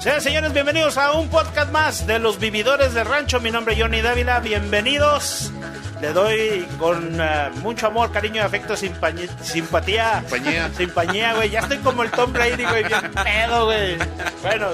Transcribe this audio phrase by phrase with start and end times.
[0.00, 3.38] Señoras señores, bienvenidos a un podcast más de los vividores del rancho.
[3.40, 5.52] Mi nombre es Johnny Dávila, bienvenidos.
[6.00, 10.22] Le doy con eh, mucho amor, cariño y afecto, simpatía.
[10.28, 10.70] Compañía.
[10.76, 11.50] Simpañía, güey.
[11.50, 12.84] Ya estoy como el Tom Brady, güey.
[12.84, 13.96] Bien pedo, güey.
[14.42, 14.68] Bueno,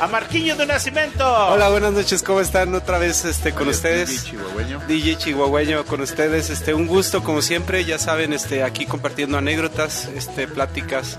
[0.00, 1.24] a Marquillo de Nacimiento.
[1.48, 2.74] Hola, buenas noches, ¿cómo están?
[2.74, 4.08] Otra vez este, con Oye, ustedes.
[4.08, 4.80] DJ chihuahueño.
[4.88, 10.06] DJ Chihuahueño con ustedes, este, un gusto como siempre, ya saben, este, aquí compartiendo anécdotas,
[10.14, 11.18] este, pláticas,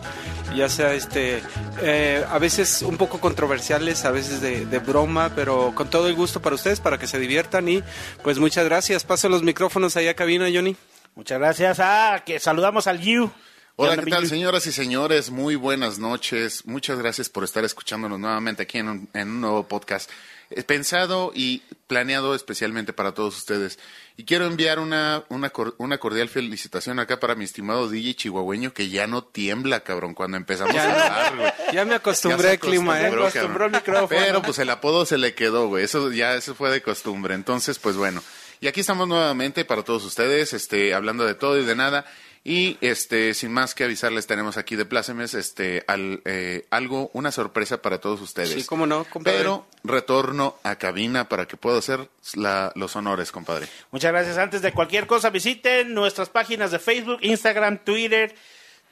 [0.55, 1.41] ya sea, este,
[1.81, 6.15] eh, a veces un poco controversiales, a veces de, de broma, pero con todo el
[6.15, 7.83] gusto para ustedes, para que se diviertan y,
[8.23, 9.03] pues muchas gracias.
[9.03, 10.75] Paso los micrófonos allá a cabina, Johnny.
[11.15, 11.79] Muchas gracias.
[11.79, 13.31] Ah, que saludamos al You.
[13.79, 15.29] Hola, ¿qué tal, señoras y señores?
[15.29, 16.65] Muy buenas noches.
[16.65, 20.09] Muchas gracias por estar escuchándonos nuevamente aquí en un, en un nuevo podcast
[20.49, 23.77] eh, pensado y planeado especialmente para todos ustedes.
[24.19, 28.89] Y quiero enviar una, una, una cordial felicitación acá para mi estimado DJ chihuahueño que
[28.89, 31.51] ya no tiembla, cabrón, cuando empezamos a hablar, güey.
[31.71, 33.07] Ya me acostumbré al clima, ¿eh?
[33.07, 34.07] acostumbró, el micrófono.
[34.09, 35.83] Pero pues el apodo se le quedó, güey.
[35.83, 37.35] Eso ya eso fue de costumbre.
[37.35, 38.23] Entonces, pues bueno.
[38.59, 42.03] Y aquí estamos nuevamente para todos ustedes, este, hablando de todo y de nada.
[42.49, 47.29] Y este, sin más que avisarles, tenemos aquí de plácemes, este, al, eh, algo, una
[47.33, 48.51] sorpresa para todos ustedes.
[48.51, 49.39] Sí, cómo no, compadre.
[49.39, 53.67] Pero retorno a cabina para que pueda hacer la- los honores, compadre.
[53.91, 54.37] Muchas gracias.
[54.37, 58.33] Antes de cualquier cosa, visiten nuestras páginas de Facebook, Instagram, Twitter,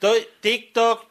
[0.00, 1.06] to- TikTok,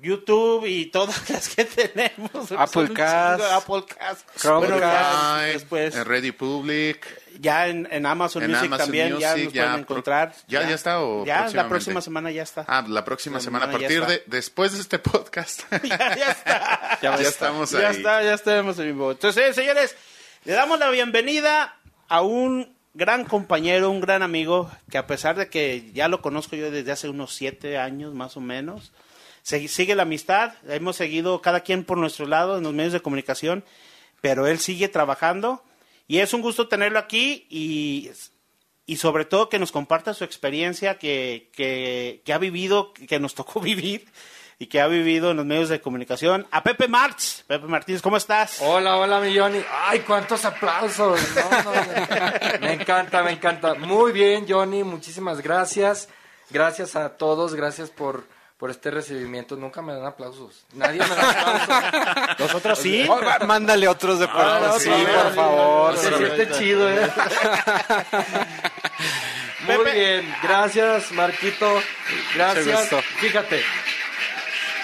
[0.00, 2.50] YouTube y todas las que tenemos.
[2.52, 4.26] Apple Cast, Apple Cast.
[4.38, 7.06] Chromecast, Bueno, ya Ay, después, en Ready Public.
[7.40, 10.34] ya en, en Amazon en Music Amazon también ya nos ya pueden encontrar.
[10.48, 12.64] ¿Ya- ya está o Ya, la próxima semana ya está.
[12.68, 15.62] Ah, la próxima La semana, a semana partir de, después de este podcast.
[15.84, 16.98] ya, ya está.
[17.02, 17.22] ya, está.
[17.28, 17.96] estamos Ya ahí.
[17.96, 19.10] está, ya estamos en vivo.
[19.12, 19.96] Entonces, señores,
[20.44, 21.76] le damos la bienvenida
[22.08, 26.56] a un gran compañero, un gran amigo, que a pesar de que ya lo conozco
[26.56, 28.92] yo desde hace unos siete años más o menos,
[29.50, 33.00] se- sigue la amistad, hemos seguido cada quien por nuestro lado en los medios de
[33.02, 33.64] comunicación,
[34.20, 35.62] pero él sigue trabajando
[36.06, 38.10] y es un gusto tenerlo aquí y,
[38.86, 43.34] y sobre todo que nos comparta su experiencia que, que, que ha vivido, que nos
[43.34, 44.06] tocó vivir
[44.58, 46.46] y que ha vivido en los medios de comunicación.
[46.50, 47.44] A Pepe Martz.
[47.46, 48.58] Pepe Martínez, ¿cómo estás?
[48.60, 49.60] Hola, hola, mi Johnny.
[49.86, 51.18] Ay, cuántos aplausos.
[51.34, 53.72] No, no, me- me encanta, me encanta.
[53.74, 54.84] Muy bien, Johnny.
[54.84, 56.08] Muchísimas gracias.
[56.50, 57.54] Gracias a todos.
[57.54, 58.26] Gracias por,
[58.60, 59.56] por este recibimiento.
[59.56, 60.64] Nunca me dan aplausos.
[60.74, 62.38] Nadie me da aplausos.
[62.38, 63.06] Nosotros sí.
[63.08, 65.96] Oh, mándale otros de por Ah, sí, sí, por favor.
[65.96, 67.10] Se siente chido, ¿eh?
[69.66, 69.92] Muy Pepe.
[69.92, 70.34] bien.
[70.42, 71.80] Gracias, Marquito.
[72.34, 72.88] Gracias.
[73.18, 73.62] Fíjate.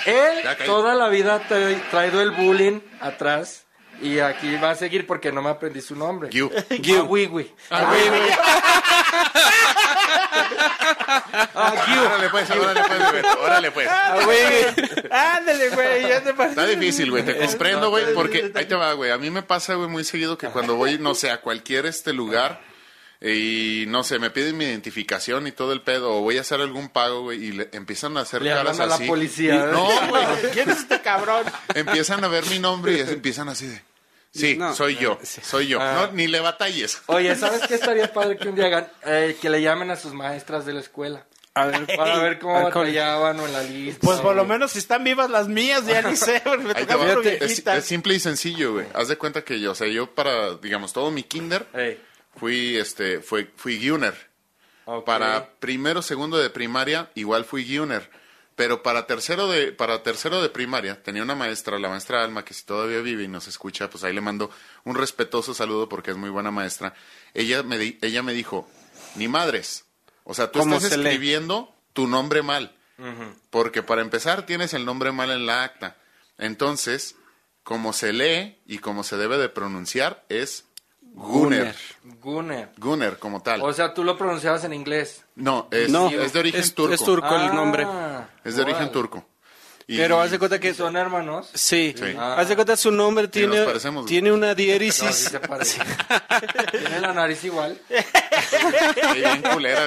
[0.07, 3.66] Él toda la vida ha tra- traído el bullying atrás.
[4.03, 6.29] Y aquí va a seguir porque no me aprendí su nombre.
[6.31, 6.51] Gyu.
[6.81, 6.97] Gui.
[6.99, 7.53] Wiwi.
[11.55, 13.89] Órale pues, órale pues, Bebeto, órale pues.
[13.91, 14.39] Ah, güey.
[15.11, 16.61] Ándale, güey, ya te parece.
[16.61, 19.11] Está difícil, güey, te comprendo, güey, porque ahí te va, güey.
[19.11, 22.13] A mí me pasa, güey, muy seguido que cuando voy, no sé, a cualquier este
[22.13, 22.61] lugar
[23.21, 26.61] y no sé, me piden mi identificación y todo el pedo, o voy a hacer
[26.61, 29.07] algún pago, güey, y le empiezan a hacer Le caras a la así.
[29.07, 29.69] policía, Y- ¿eh?
[29.73, 31.45] no, güey, ¿Quién es este cabrón?
[31.75, 33.81] empiezan a ver mi nombre y empiezan así de.
[34.37, 34.75] Sí, No.
[34.75, 35.79] soy yo, soy yo.
[35.81, 36.07] Ah.
[36.09, 37.03] No, ni le batalles.
[37.07, 38.89] Oye, ¿sabes qué estaría padre que un día hagan?
[39.05, 41.25] Eh, que le llamen a sus maestras de la escuela.
[41.55, 42.85] A ver, Para ver cómo ver, ¿cómo?
[42.85, 44.01] batallaban o en la lista.
[44.03, 47.31] Pues por lo menos si están vivas las mías, ya ni sé, me tocaron va.
[47.31, 48.87] Es, es simple y sencillo, güey.
[48.93, 51.67] Haz de cuenta que yo, o sea, yo para, digamos, todo mi kinder,
[52.39, 54.15] fui, este, fui, fui Gunner.
[54.85, 55.07] ok.
[55.07, 58.11] Para primero, segundo de primaria, igual fui Gunner.
[58.57, 62.55] Pero para tercero de, para tercero de primaria, tenía una maestra, la maestra Alma, que
[62.55, 64.51] si todavía vive y nos escucha, pues ahí le mando
[64.85, 66.95] un respetuoso saludo porque es muy buena maestra.
[67.35, 68.69] Ella me, di- ella me dijo,
[69.15, 69.85] ni madres.
[70.25, 71.05] O sea, tú ¿Cómo estás se lee?
[71.05, 72.75] escribiendo tu nombre mal.
[73.51, 75.99] Porque para empezar tienes el nombre mal en la acta.
[76.39, 77.15] Entonces,
[77.63, 80.65] como se lee y como se debe de pronunciar es
[81.17, 81.75] Gunner.
[82.21, 82.69] Gunner.
[82.77, 83.63] Gunner como tal.
[83.63, 85.25] O sea, tú lo pronunciabas en inglés.
[85.35, 86.93] No, es, No, es de origen es, turco.
[86.95, 87.87] es turco el Ah, nombre.
[88.45, 89.25] Es de origen turco.
[89.89, 90.75] Y- Pero haz de cuenta ¿Y que...
[90.75, 91.49] son hermanos?
[91.55, 92.15] Sí, Sí.
[92.19, 93.65] haz de cuenta su nombre tiene,
[94.07, 95.33] tiene una No, sí diéresis.
[96.73, 97.81] Tiene la nariz igual.
[99.15, 99.87] Bien culera.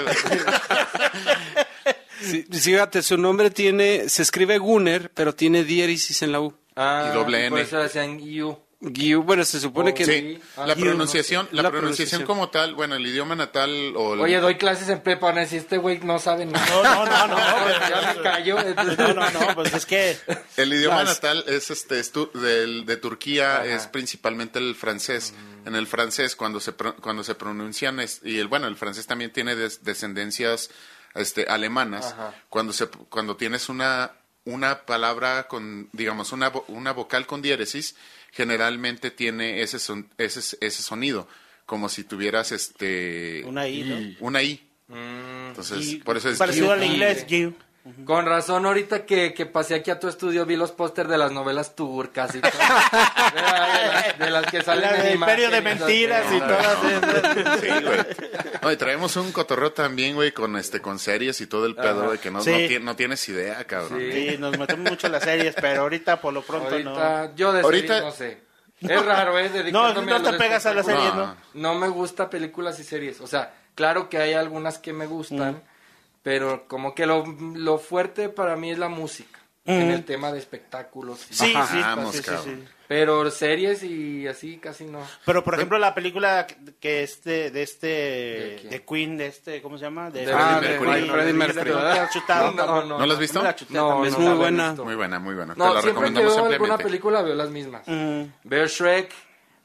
[2.22, 6.54] Sí, fíjate, su nombre tiene, se escribe Gunner, pero tiene diéresis en la U.
[6.76, 7.50] Ah, Y doble N.
[7.52, 8.58] Por eso decían you.
[8.82, 10.06] Guiu, bueno, se supone que...
[10.06, 12.24] Sí, Ah, la pronunciación, la, La pronunciación pronunciación.
[12.26, 15.42] como tal, bueno, el idioma natal o el, Oye, doy clases en prepa, van a
[15.42, 16.66] decir, este güey no sabe nada.
[16.66, 17.38] No, no, no, no.
[17.90, 18.56] ya me cayó.
[18.74, 20.18] No, no, no, pues es que...
[20.56, 23.66] el idioma Las- natal es este es tu- de Turquía Ajá.
[23.66, 25.34] es principalmente el francés.
[25.66, 29.34] En el francés cuando se cuando se pronuncian es- y el bueno, el francés también
[29.34, 30.70] tiene des- descendencias
[31.16, 32.14] este alemanas.
[32.14, 32.34] Ajá.
[32.48, 34.14] Cuando se cuando tienes una
[34.46, 37.96] una palabra con digamos una una vocal con diéresis,
[38.32, 41.28] generalmente tiene ese son- ese ese sonido
[41.66, 44.26] como si tuvieras este Una I, ¿no?
[44.28, 44.66] una i.
[44.88, 45.50] Mm.
[45.50, 47.26] Entonces, Y por eso es Parecido al inglés,
[48.06, 51.32] Con razón, ahorita que, que pasé aquí a tu estudio vi los pósters de las
[51.32, 52.52] novelas turcas y todo.
[53.34, 57.60] de, las, de las que salen La en de Imperio de Mentiras y todas esas.
[57.62, 58.00] Sí, güey.
[58.62, 62.06] No, y traemos un cotorreo también, güey, con este con series y todo el pedo,
[62.06, 62.52] güey, que no, Sí.
[62.52, 64.00] no, ti- no tienes idea, cabrón.
[64.00, 64.12] Sí.
[64.32, 67.62] Sí, nos metemos mucho en las series, pero ahorita por lo pronto Ahorita, yo de
[67.62, 68.50] Ahorita- series no sé.
[68.82, 69.48] Es raro, ¿eh?
[69.50, 69.54] no.
[69.64, 71.26] Dedicándome No, no te pegas a series, No.
[71.26, 71.36] ¿no?
[71.54, 73.20] No me gusta películas y series.
[73.20, 75.62] O sea, claro que hay algunas que me gustan,
[76.24, 77.26] pero como que lo,
[77.56, 79.40] lo fuerte para mí es la música.
[79.66, 79.92] En Mm.
[79.92, 81.28] el tema de espectáculos.
[81.30, 82.64] Sí, Ajá, sí, vamos, sí, sí.
[82.88, 85.00] Pero series y así casi no.
[85.26, 86.48] Pero por ejemplo la película
[86.80, 90.10] que este de este ¿De de Queen de este ¿cómo se llama?
[90.10, 91.10] De De Ah, Freddie de Mercury.
[91.10, 91.70] Freddie Mercury.
[91.70, 92.82] No, la chutado, No, tampoco.
[92.88, 93.44] no, ¿No la has visto?
[93.44, 94.74] la chuté No, es muy buena.
[94.74, 95.54] Muy buena, muy buena.
[95.54, 97.84] Te No, la siempre que recomendamos veo alguna película veo las mismas.
[97.86, 99.14] Mm, Veo Shrek,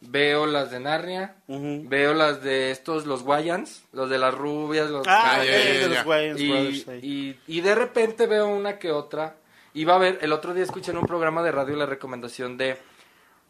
[0.00, 5.06] veo las de Narnia, veo las de estos, los Wayans, los de las rubias, los...
[5.08, 5.42] Ah,
[5.88, 7.38] los Wayans y, Brothers, sí.
[7.48, 9.36] y, y de repente veo una que otra.
[9.72, 12.78] Iba a ver, el otro día escuché en un programa de radio la recomendación de,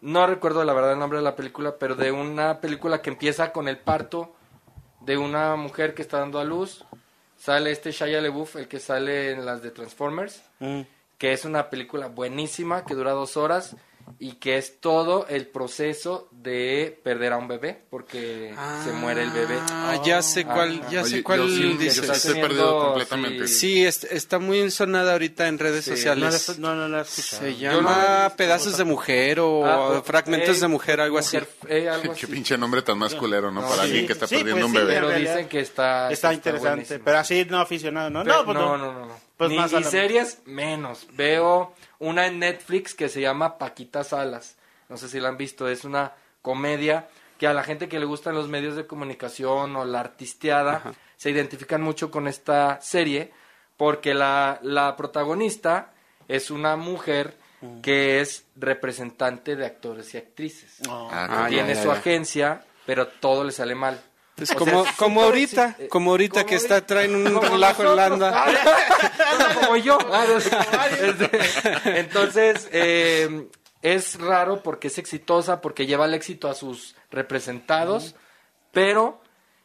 [0.00, 3.52] no recuerdo la verdad el nombre de la película, pero de una película que empieza
[3.52, 4.34] con el parto
[5.00, 6.84] de una mujer que está dando a luz.
[7.36, 10.82] Sale este Shia LaBeouf, el que sale en las de Transformers, Mm.
[11.18, 13.76] que es una película buenísima, que dura dos horas
[14.18, 18.54] y que es todo el proceso de perder a un bebé, porque
[18.84, 19.58] se muere el bebé.
[19.70, 20.90] Ah, ya sé cuál, Ajá.
[20.90, 21.98] ya Oye, sé cuál yo sí- yo dices.
[21.98, 23.48] Está estoy teniendo, perdido completamente.
[23.48, 23.54] sí.
[23.54, 26.48] Sí, es- está muy ensonada ahorita en redes Sí, No, sociales.
[26.48, 27.04] la- no, no la.
[27.04, 28.36] Se Yo no llama visto.
[28.36, 31.36] Pedazos de Mujer o Ah, o- Fragmentos eh, de Mujer, algo así.
[31.38, 32.26] mujer- eh, algo Qué así.
[32.26, 33.60] pinche nombre tan más culero, ¿no?
[33.62, 33.88] No, Para sí.
[33.88, 34.94] alguien que está Sí, perdiendo pues un bebé.
[34.94, 37.00] Pero dicen que está, Está que interesante, buenísimo.
[37.04, 38.22] pero así no aficionado, ¿no?
[38.22, 38.92] Pe- No, pues no, no.
[38.92, 39.23] no, no, no.
[39.36, 41.06] Pues Ni- más la- series, menos.
[41.12, 44.56] Veo una en Netflix que se llama Paquita Salas.
[44.88, 45.68] No sé si la han visto.
[45.68, 47.08] Es una comedia
[47.38, 50.82] que a la gente que le gustan los medios de comunicación o la artisteada
[51.16, 53.32] se identifican mucho con esta serie
[53.76, 55.92] porque la, la protagonista
[56.28, 57.36] es una mujer
[57.82, 60.76] que es representante de actores y actrices.
[60.88, 61.48] Ah, Ah, cabrón.
[61.48, 61.94] Tiene ya, su ya.
[61.94, 64.00] agencia, pero todo le sale mal.
[64.36, 67.40] Es O sea, como, es como ahorita, eh, como ahorita como que está, traen un
[67.40, 67.96] relajo en.
[67.96, 68.46] Landa.
[69.60, 69.98] como yo.
[71.00, 73.48] Este, Entonces, eh,
[73.82, 78.16] es raro porque es exitosa, porque lleva el éxito a sus representados,
[78.72, 79.20] pero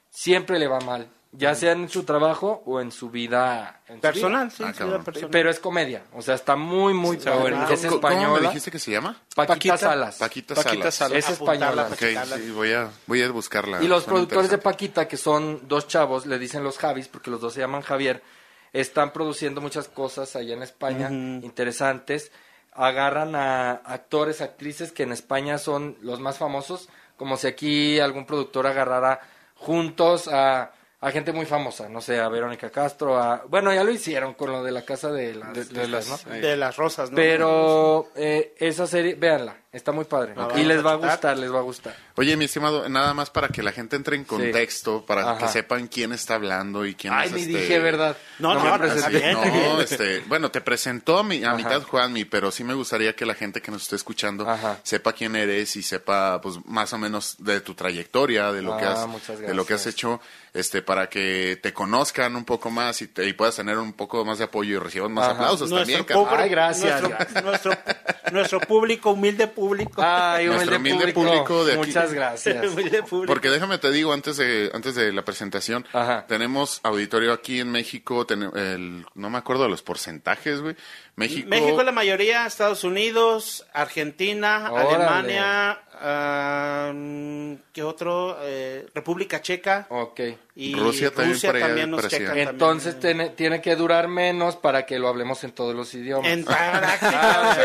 [0.10, 4.02] siempre le va mal, ya sea en su trabajo o en su vida en su
[4.02, 4.56] Personal, vida.
[4.58, 5.04] sí, Ah, sí, cabrón.
[5.04, 5.30] personal.
[5.30, 7.70] Pero es comedia, o sea, está muy, muy bueno.
[7.70, 8.48] Es ¿Cómo- ¿Cómo me española.
[8.50, 9.16] dijiste que se llama?
[9.36, 9.78] Paquita, Paquita?
[9.78, 10.18] Salas.
[10.18, 10.96] Paquita, Paquita Salas.
[10.96, 11.18] Salas.
[11.18, 11.88] Es española.
[11.92, 11.98] Ok,
[12.40, 13.84] sí, voy a, voy a buscarla.
[13.84, 14.64] Y los Suena productores de interesante.
[14.64, 18.24] Paquita, que son dos chavos, le dicen los Javis, porque los dos se llaman Javier,
[18.74, 22.32] están produciendo muchas cosas allá en España, interesantes.
[22.74, 26.88] Agarran a actores, actrices que en España son los más famosos,
[27.18, 29.20] como si aquí algún productor agarrara
[29.56, 33.44] juntos a, a gente muy famosa, no sé, a Verónica Castro, a...
[33.48, 35.54] Bueno, ya lo hicieron con lo de la casa de las...
[35.54, 36.34] De- de Listas, las- ¿no?
[36.34, 37.16] de las rosas, ¿no?
[37.16, 40.34] Pero eh, esa serie, véanla, está muy padre.
[40.36, 41.96] La y les va a gustar, les va a gustar.
[42.16, 45.38] Oye, mi estimado, nada más para que la gente entre en contexto, para Ajá.
[45.38, 47.54] que sepan quién está hablando y quién Ay, es ni este...
[47.62, 48.18] dije verdad.
[48.40, 49.32] No, no, me no, presenté.
[49.34, 51.56] No, este, bueno, te presentó a, mi, a Ajá.
[51.58, 54.80] mitad Juanmi, pero sí me gustaría que la gente que nos esté escuchando Ajá.
[54.84, 58.84] sepa quién eres y sepa, pues, más o menos de tu trayectoria, de lo que
[58.84, 60.20] Ah, has, muchas de lo que has hecho,
[60.54, 64.24] este, para que te conozcan un poco más y, te- y puedas tener un poco
[64.26, 65.34] más de apoyo y reciban más Ajá.
[65.36, 67.44] aplausos nuestro, también, pobre- Ay, gracias, Nuestro, gracias.
[67.44, 67.72] nuestro,
[68.32, 70.02] nuestro público, humilde público.
[70.04, 71.44] Ay, Nuestro humilde humilde público.
[71.46, 71.88] público de aquí.
[71.88, 72.66] Muchas gracias.
[72.74, 73.34] humilde público.
[73.34, 76.26] Porque déjame te digo antes de antes de la presentación, Ajá.
[76.28, 80.76] tenemos auditorio aquí en México, ten- el, no me acuerdo de los porcentajes, güey.
[81.16, 84.96] México, México la mayoría, Estados Unidos, Argentina, Órale.
[84.96, 86.92] Alemania, ah,
[87.74, 90.22] que otro, eh, República Checa Ok.
[90.60, 92.50] Y Rusia también nos también.
[92.50, 96.30] Entonces tiene, tiene que durar menos para que lo hablemos en todos los idiomas.
[96.32, 97.58] En Ah.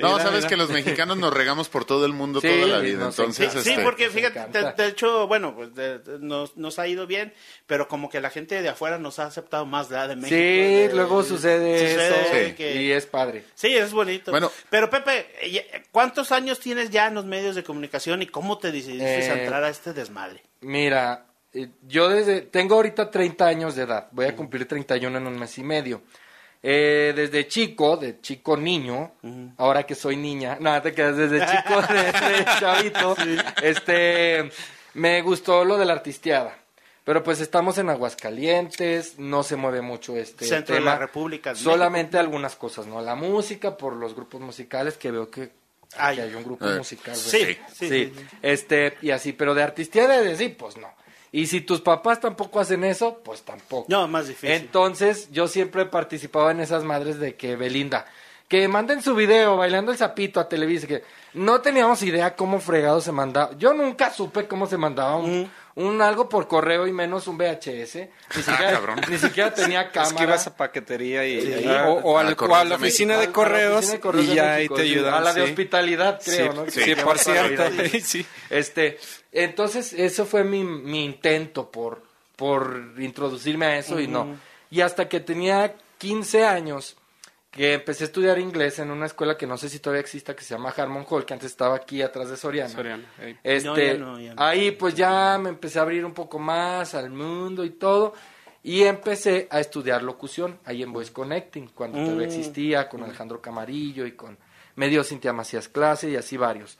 [0.00, 3.06] No, sabes que los mexicanos nos regamos por todo el mundo Sí, toda la vida.
[3.06, 3.62] Entonces, encanta.
[3.62, 7.06] Sí, este, porque fíjate, de, de hecho, bueno, pues de- de- nos, nos ha ido
[7.06, 7.32] bien,
[7.66, 10.08] pero como que la gente de afuera nos ha aceptado más ¿verdad?
[10.10, 10.28] de México.
[10.28, 13.44] Sí, de- luego sucede, sucede eso que- y es padre.
[13.54, 14.30] Sí, es bonito.
[14.30, 14.50] Bueno.
[14.70, 18.72] pero Pepe, eh, ¿cuántos años tienes ya en los medios de comunicación y cómo te
[18.72, 20.42] decidiste Eh, a entrar a este desmadre?
[20.60, 25.26] Mira, eh, yo desde tengo ahorita 30 años de edad, voy a cumplir 31 en
[25.26, 26.02] un mes y medio.
[26.62, 29.12] Eh, desde chico, de chico niño,
[29.56, 33.16] ahora que soy niña, nada, te quedas desde chico, de, de chavito,
[33.62, 34.50] este,
[34.94, 36.58] me gustó lo de la artisteada.
[37.06, 40.94] Pero pues estamos en Aguascalientes, no se mueve mucho este Centro de tema.
[40.94, 43.00] la República de Solamente algunas cosas, ¿no?
[43.00, 45.52] La música, por los grupos musicales, que veo que,
[45.96, 46.20] Ay.
[46.20, 47.14] hay un grupo Eh, musical.
[47.14, 47.30] güey.
[47.30, 47.88] Sí, Sí.
[47.88, 48.12] sí, Sí,
[48.42, 50.88] este, y así, pero de artisteada de sí, pues no.
[51.32, 53.86] Y si tus papás tampoco hacen eso, pues tampoco.
[53.88, 54.50] No, más difícil.
[54.52, 58.06] Entonces, yo siempre he participado en esas madres de que Belinda,
[58.48, 61.02] que manden su video bailando el sapito a Televisa, que
[61.34, 63.50] no teníamos idea cómo fregado se mandaba.
[63.58, 67.96] Yo nunca supe cómo se mandaba un, un algo por correo y menos un VHS.
[68.36, 69.00] Ni siquiera, cabrón.
[69.08, 70.10] ni siquiera tenía cámara.
[70.12, 71.54] Es que ibas a paquetería y, Sí.
[71.64, 74.26] y- o, o al- A o a la oficina de A correos oficina de Correos
[74.26, 75.14] y ya ahí te ayudan.
[75.14, 75.50] A la de sí.
[75.50, 76.70] hospitalidad, creo, sí, ¿no?
[76.70, 77.62] sí, por cierto.
[78.50, 78.98] Este,
[79.32, 82.02] entonces, eso fue mi, mi intento por,
[82.36, 84.36] por introducirme a eso y no.
[84.70, 86.96] Y hasta que tenía 15 años,
[87.56, 90.44] que empecé a estudiar inglés en una escuela que no sé si todavía exista, que
[90.44, 92.68] se llama Harmon Hall, que antes estaba aquí atrás de Soriana.
[92.68, 93.38] Soriana, ey.
[93.42, 94.42] Este, No, ya no, ya no.
[94.42, 98.12] ahí pues ya me empecé a abrir un poco más al mundo y todo.
[98.62, 102.30] Y empecé a estudiar locución ahí en Voice Connecting, cuando todavía Mm.
[102.30, 104.36] existía, con Alejandro Camarillo y con
[104.74, 106.76] medio Cintia Macías Clase y así varios.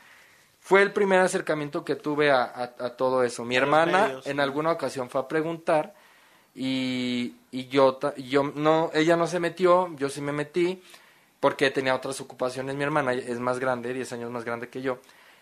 [0.59, 3.45] Fue el primer acercamiento que tuve a, a- a todo eso.
[3.45, 4.27] Mi hermana medios.
[4.27, 5.95] en alguna ocasión fue a preguntar
[6.55, 10.83] y, y yo, yo no, ella no se metió, yo sí me metí
[11.41, 12.75] porque tenía otras ocupaciones.
[12.77, 14.99] Mi hermana es más grande, 10 años más grande que yo.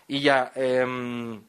[0.07, 1.41] Y ya, em,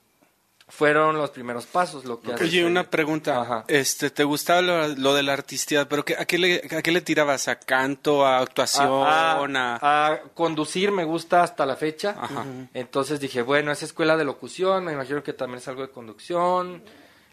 [0.68, 2.04] fueron los primeros pasos.
[2.04, 3.40] Lo que Oye, una pregunta.
[3.40, 3.64] Ajá.
[3.68, 5.88] Este, ¿te gustaba lo, lo de la artistía?
[5.88, 7.46] ¿Pero qué, a, qué le, a qué le tirabas?
[7.48, 8.88] ¿A canto, a actuación?
[9.06, 12.16] a, a- a- a conducir me gusta hasta la fecha.
[12.18, 12.44] Ajá.
[12.74, 16.82] Entonces dije, bueno, esa escuela de locución, me imagino que también es algo de conducción.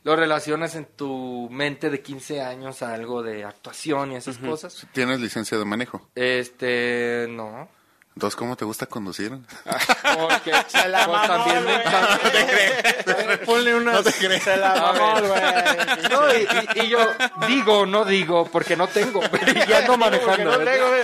[0.03, 4.85] Lo relacionas en tu mente de 15 años a algo de actuación y esas cosas.
[4.91, 6.09] ¿Tienes licencia de manejo?
[6.15, 7.69] Este, no.
[8.15, 9.31] Entonces, ¿cómo te gusta conducir?
[10.19, 13.39] Porque Se la pues, mamó, también me encanta.
[13.45, 14.03] Ponle una...
[14.03, 15.27] Se la A mamó, ver.
[15.27, 16.09] güey.
[16.11, 16.99] No, y, y- y yo
[17.47, 19.21] digo, no digo, porque no tengo.
[19.23, 20.51] y ya ando manejando.
[20.57, 21.01] No tengo, güey.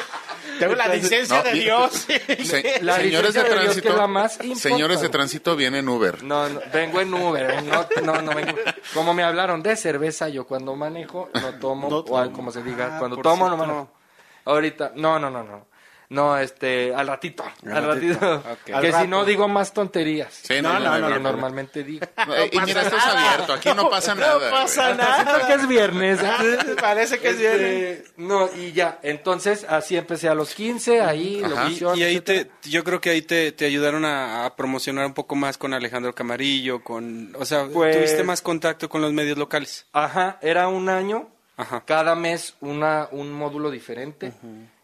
[0.59, 1.91] Tengo la licencia No, de vi- Dios.
[2.43, 4.59] Se- La señores licencia de de Dios, que tránsito, es la más importante.
[4.61, 6.23] señores de tránsito vienen Uber.
[6.23, 8.57] No, no, vengo en Uber, no, no, no vengo.
[8.93, 12.31] Como me hablaron de cerveza, yo cuando manejo no tomo, No o tomo.
[12.33, 13.65] como se diga, Ah, cuando por tomo no cierto.
[13.73, 13.91] manejo.
[14.45, 15.67] Ahorita, no, no, no, no.
[16.11, 18.37] No, este, al ratito, al ratito.
[18.37, 18.57] Ok.
[18.65, 19.07] Que Al si rato.
[19.07, 20.33] no digo más tonterías.
[20.33, 21.19] Sí, No, no, no, que no.
[21.19, 22.03] normalmente digo.
[22.51, 24.49] Y mira, esto es abierto, aquí no pasa No nada.
[24.49, 24.97] pasa güey.
[24.97, 25.45] nada.
[25.47, 26.19] Que es viernes.
[26.81, 28.27] Parece que es Este, bien.
[28.27, 31.65] No, y ya, entonces así empecé a los 15, ahí, Ajá.
[31.65, 35.13] locución, Y ahí te, yo creo que ahí te, te ayudaron a, a promocionar un
[35.13, 39.37] poco más con Alejandro Camarillo, con, o sea, Pues- tuviste más contacto con los medios
[39.37, 39.85] locales.
[39.93, 41.83] Ajá, era un año, Ajá.
[41.85, 44.33] cada mes una, un módulo diferente.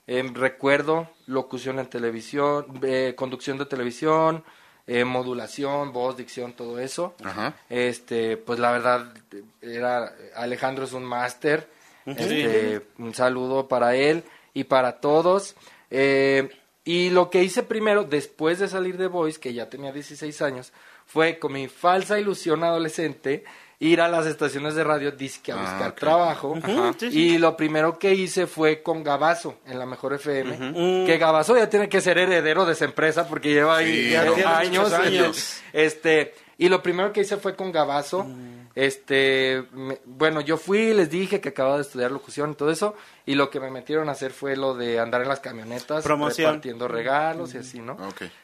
[0.07, 4.43] Em, recuerdo locución en televisión, eh, conducción de televisión,
[4.87, 7.15] eh, modulación, voz, dicción, todo eso.
[7.23, 7.55] Ajá.
[7.69, 9.13] Este, pues la verdad,
[9.61, 11.67] era Alejandro es un máster.
[12.05, 15.55] Este, un saludo para él y para todos.
[15.89, 16.49] Eh,
[16.83, 20.71] y lo que hice primero, después de salir de Voice, que ya tenía 16 años,
[21.07, 23.43] fue con mi falsa ilusión adolescente
[23.79, 26.55] ir a las estaciones de radio disque a Ah, buscar trabajo.
[26.61, 26.93] Ajá.
[26.97, 27.19] sí, sí.
[27.31, 30.57] Y lo primero que hice fue con Gabazo en la Mejor FM.
[30.57, 31.05] Mm.
[31.05, 34.93] Que Gabazo ya tiene que ser heredero de esa empresa porque lleva ahí Sí, años.
[34.93, 35.61] años.
[35.73, 38.23] Este, y lo primero que hice fue con Gabazo.
[38.23, 38.55] Mm.
[38.75, 42.93] Este, me- bueno, yo fui, les dije que acababa de estudiar locución y todo eso,
[43.25, 46.47] y lo que me metieron a hacer fue lo de andar en las camionetas, Promoción.
[46.51, 47.97] repartiendo regalos y así, ¿no?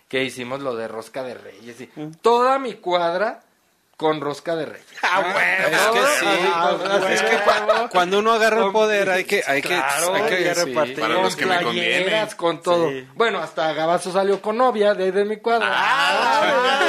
[0.08, 2.12] Que hicimos lo de rosca de reyes y Mm.
[2.22, 3.42] toda mi cuadra
[4.02, 4.88] con rosca de reyes.
[5.04, 5.94] Ah, Es huevo.
[5.94, 6.26] que sí.
[6.52, 7.38] Ah, Es que
[7.92, 10.64] cuando uno agarra el poder hay que, hay que, Claro, hay que, sí.
[10.66, 11.00] repartir.
[11.00, 12.90] Para los que me con todo.
[12.90, 13.08] Sí.
[13.14, 15.68] Bueno, hasta Gabazo salió con novia de ahí de mi cuadra.
[15.72, 16.80] Ah,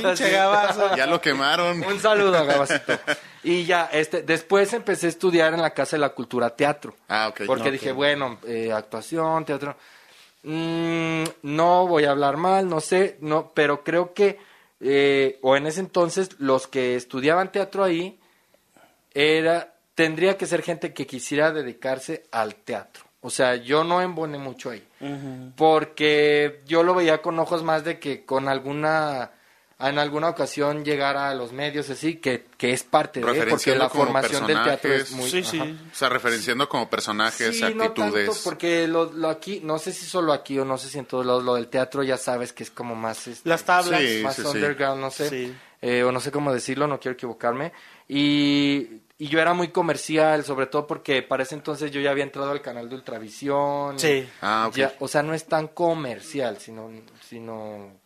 [0.00, 0.94] pinche Gabazo.
[0.96, 1.82] Ya lo quemaron.
[1.82, 2.96] Un saludo a Gabacito.
[3.42, 6.94] Y ya, este, después empecé a estudiar en la Casa de la Cultura Teatro.
[7.08, 7.40] Ah, ok.
[7.46, 9.76] Porque dije, bueno, eh, actuación, teatro.
[10.42, 14.38] mm, no voy a hablar mal, no sé, no, pero creo que
[14.80, 18.18] eh, o en ese entonces, los que estudiaban teatro ahí,
[19.12, 23.04] era, tendría que ser gente que quisiera dedicarse al teatro.
[23.20, 24.86] O sea, yo no emboné mucho ahí.
[25.56, 29.32] Porque yo lo veía con ojos más de que con alguna
[29.88, 33.88] en alguna ocasión llegar a los medios así, que, que es parte de, porque la
[33.88, 35.30] formación del teatro es muy...
[35.30, 35.58] Sí, sí.
[35.60, 38.26] O sea, referenciando como personajes, Sí, no actitudes.
[38.26, 41.06] tanto, porque lo, lo aquí, no sé si solo aquí o no sé si en
[41.06, 43.26] todos lados, lo del teatro ya sabes que es como más...
[43.26, 44.00] este, Las tablas.
[44.00, 45.54] Sí, más sí, underground, no sé, Sí.
[45.80, 47.72] eh, o no sé cómo decirlo, no quiero equivocarme.
[48.08, 52.24] Y, y yo era muy comercial, sobre todo porque para ese entonces yo ya había
[52.24, 53.98] entrado al canal de Ultravisión.
[53.98, 54.28] Sí.
[54.42, 54.74] Ah, ok.
[54.76, 56.90] Ya, o sea, no es tan comercial, sino...
[57.26, 57.99] sino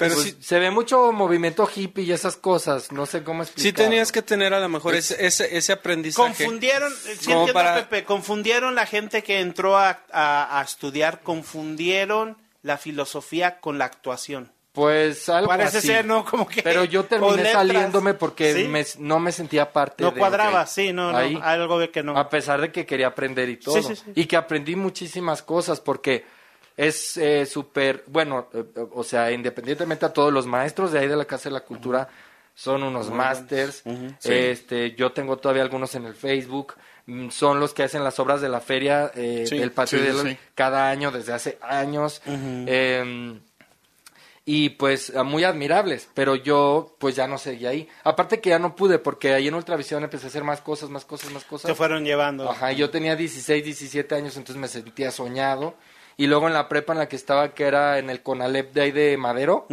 [0.00, 3.50] Pero pues, sí, Se ve mucho movimiento hippie y esas cosas, no sé cómo sí
[3.52, 3.90] explicarlo.
[3.90, 6.26] tenías que tener a lo mejor ese, ese, ese aprendizaje.
[6.44, 11.20] Confundieron, sí Como entiendo, para- Pepe, confundieron la gente que entró a, a- a estudiar,
[11.20, 14.52] confundieron la filosofía con la actuación.
[14.72, 15.88] Pues algo Parece así.
[15.88, 16.24] ser, ¿no?
[16.30, 18.64] Como que- Pero yo terminé saliéndome porque ¿Sí?
[18.68, 20.18] me- no me sentía parte No de...
[20.18, 22.16] cuadraba, sí, no, no, algo de que no.
[22.16, 23.74] A pesar de que quería aprender y todo.
[23.74, 24.12] Sí, sí, sí.
[24.14, 26.24] Y que aprendí muchísimas cosas porque
[26.88, 31.08] es eh, súper, bueno, eh, eh, o sea, independientemente a todos los maestros de ahí
[31.08, 32.08] de la Casa de la Cultura
[32.54, 33.82] son unos masters.
[34.18, 34.32] Sí.
[34.32, 36.74] Este, yo tengo todavía algunos en el Facebook.
[37.06, 40.04] Mm, Son los que hacen las obras de la feria eh, Sí, del patio sí,
[40.04, 42.22] de los- cada año desde hace años.
[42.26, 43.40] Em,
[44.46, 47.88] y pues ah, muy admirables, pero yo pues ya no seguí ahí.
[48.04, 51.04] Aparte que ya no pude porque ahí en Ultravisión empecé a hacer más cosas, más
[51.04, 51.68] cosas, más cosas.
[51.70, 52.50] Se fueron llevando.
[52.50, 55.74] Ajá, yo tenía 16, 17 años, entonces me sentía soñado.
[56.20, 58.80] Y luego en la prepa en la que estaba, que era en el Conalep de
[58.82, 59.66] ahí de Madero,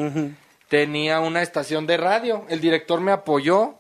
[0.70, 2.46] tenía una estación de radio.
[2.50, 3.76] El director me apoyó.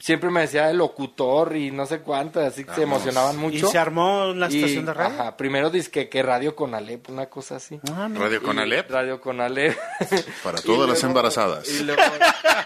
[0.00, 3.68] Siempre me decía el locutor y no sé cuánto, así que se emocionaban Y mucho.
[3.68, 5.20] se armó una Y, estación de radio.
[5.20, 7.78] Ajá, primero disque que Radio Conalep, una cosa así.
[7.94, 8.08] Ah.
[8.12, 9.76] Radio con Y Alep Radio Conalep.
[10.42, 11.68] para Y todas las embarazadas.
[11.68, 12.00] y luego-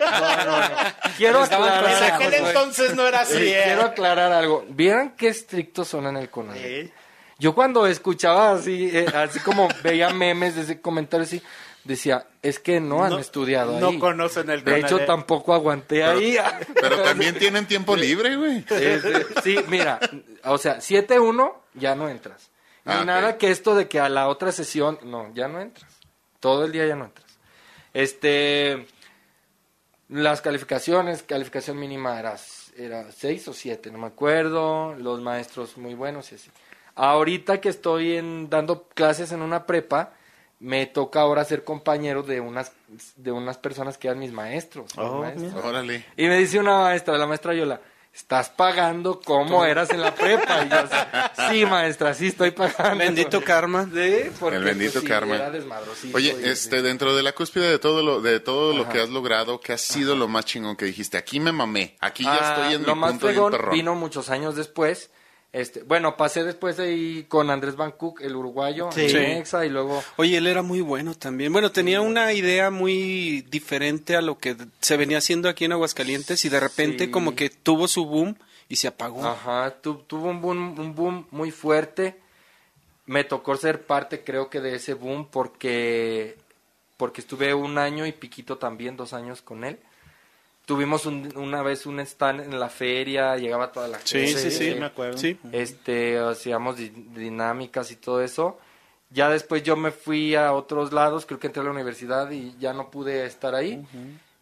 [0.01, 0.75] no, no, no.
[1.17, 3.61] Quiero aclarar, En aquel entonces no era así, Sí, ¿eh?
[3.65, 4.65] quiero aclarar algo.
[4.69, 6.87] ¿Vieran qué estrictos son en el Conalep?
[6.87, 6.93] Sí.
[7.39, 11.43] Yo cuando escuchaba así, eh, así como veía memes de ese comentario así,
[11.85, 13.99] decía, es que no han No- estudiado no ahí.
[13.99, 15.07] conocen el De hecho, Conalep.
[15.07, 16.37] tampoco aguanté ahí.
[16.81, 18.65] Pero también tienen tiempo libre, güey.
[19.45, 20.01] Sí, mira,
[20.45, 22.51] o sea, 7-1, ya no entras.
[22.87, 25.91] Ni Ah, nada que esto de que a la otra sesión, no, ya no entras.
[26.41, 27.27] Todo el día ya no entras.
[27.93, 28.87] Este,
[30.09, 32.37] las calificaciones, calificación mínima era,
[32.77, 34.95] era 6 o 7, no me acuerdo.
[34.95, 36.51] Los maestros muy buenos y así.
[36.97, 40.13] Ahorita que estoy en, dando clases en una prepa,
[40.61, 42.73] me toca ahora ser compañero de unas,
[43.17, 44.91] de unas personas que eran mis maestros.
[44.97, 45.63] Oh, maestros.
[45.65, 46.05] Órale.
[46.17, 47.83] Y me dice una maestra, la maestra Yola,
[48.15, 50.65] ¿estás pagando como eras en la prepa?
[50.65, 50.77] Y yo,
[51.51, 52.97] sí, maestra, sí estoy pagando.
[53.05, 53.85] Bendito karma.
[53.93, 55.35] Sí, porque, El bendito pues, sí, karma.
[55.37, 58.89] era desmadrosito Oye, y- este, dentro de la cúspide de todo lo, de todo lo
[58.89, 61.19] que has logrado, ¿qué ha sido lo más chingón que dijiste?
[61.19, 63.75] Aquí me mamé, aquí ya Ah, estoy en lo mi más punto fregón perrón.
[63.75, 65.11] vino muchos años después.
[65.57, 69.07] Este, bueno, pasé después de ahí con Andrés Van Cook, el uruguayo, Sí.
[69.17, 71.51] en y luego Oye, él era muy bueno también.
[71.51, 76.45] Bueno, tenía una idea muy diferente a lo que se venía haciendo aquí en Aguascalientes
[76.45, 77.11] y de repente Sí.
[77.11, 78.37] como que tuvo su boom
[78.69, 79.25] y se apagó.
[79.27, 82.17] Ajá, tu- tuvo un boom, un boom muy fuerte.
[83.07, 86.37] Me tocó ser parte, creo que, de ese boom porque,
[86.99, 89.79] porque estuve un año y piquito también, dos años con él.
[90.67, 94.27] Tuvimos un- una vez un stand en la feria, llegaba toda la gente.
[94.27, 95.17] sí, sí, sí, me acuerdo.
[95.17, 95.39] Sí.
[95.53, 98.59] Este, hacíamos di- dinámicas y todo eso.
[99.11, 102.57] Ya después yo me fui a otros lados, creo que entré a la universidad y
[102.59, 103.83] ya no pude estar ahí.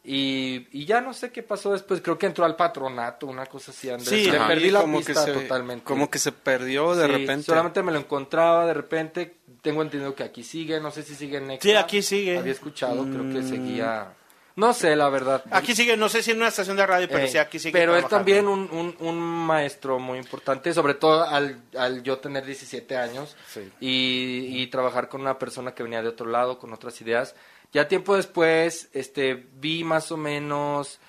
[0.06, 3.70] y, y ya no sé qué pasó después, creo que entró al patronato, una cosa
[3.70, 4.08] así, Andrés.
[4.08, 5.84] Sí, Le perdí la como pista que se, totalmente.
[5.84, 7.42] Como que se perdió de Sí, repente.
[7.44, 9.34] Solamente me lo encontraba de repente.
[9.62, 11.62] Tengo entendido que aquí sigue, no sé si sigue en Nexa.
[11.68, 12.36] Sí, aquí sigue.
[12.38, 13.48] Había escuchado, creo que Mm.
[13.48, 14.08] seguía.
[14.56, 15.42] No sé, la verdad.
[15.50, 17.72] Aquí sigue, no sé si en una estación de radio, pero Eh, sí, aquí sigue.
[17.72, 18.16] pero es trabajando.
[18.16, 23.36] también un, un, un maestro muy importante, sobre todo al, al yo tener 17 años
[23.80, 27.34] y, y trabajar con una persona que venía de otro lado, con otras ideas.
[27.72, 31.00] Ya tiempo después, este, vi más o menos...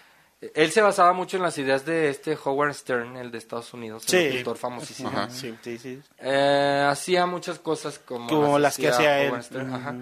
[0.53, 4.03] Él se basaba mucho en las ideas de este Howard Stern, el de Estados Unidos,
[4.05, 4.17] Sí.
[4.17, 5.09] el famosísimo.
[5.09, 5.29] Ajá.
[5.29, 5.99] Sí, sí, sí.
[6.19, 9.41] Eh, hacía muchas cosas como, Como las que hacía él.
[9.43, 9.95] Stern, ajá.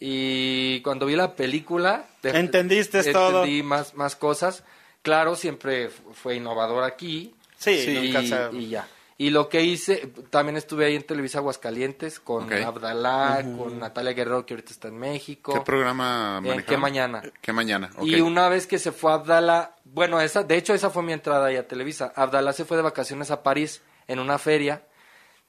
[0.00, 2.06] Y cuando vi la película...
[2.22, 3.44] de- Entendiste todo.
[3.44, 4.64] Entendí más, más cosas.
[5.02, 7.34] Claro, siempre fu- fue innovador aquí.
[7.58, 8.88] Sí, Sí, nunca y, se- y ya.
[9.18, 12.52] Y lo que hice, también estuve ahí en Televisa Aguascalientes con Ok.
[12.52, 15.52] Abdalá, con Natalia Guerrero, que ahorita está en México.
[15.52, 17.22] ¿Qué programa qué mañana?
[17.42, 17.90] ¿Qué mañana?
[18.00, 21.48] Y una vez que se fue Abdala, bueno, esa, de hecho esa fue mi entrada
[21.48, 22.14] ahí a Televisa.
[22.16, 24.84] Abdala se fue de vacaciones a París en una feria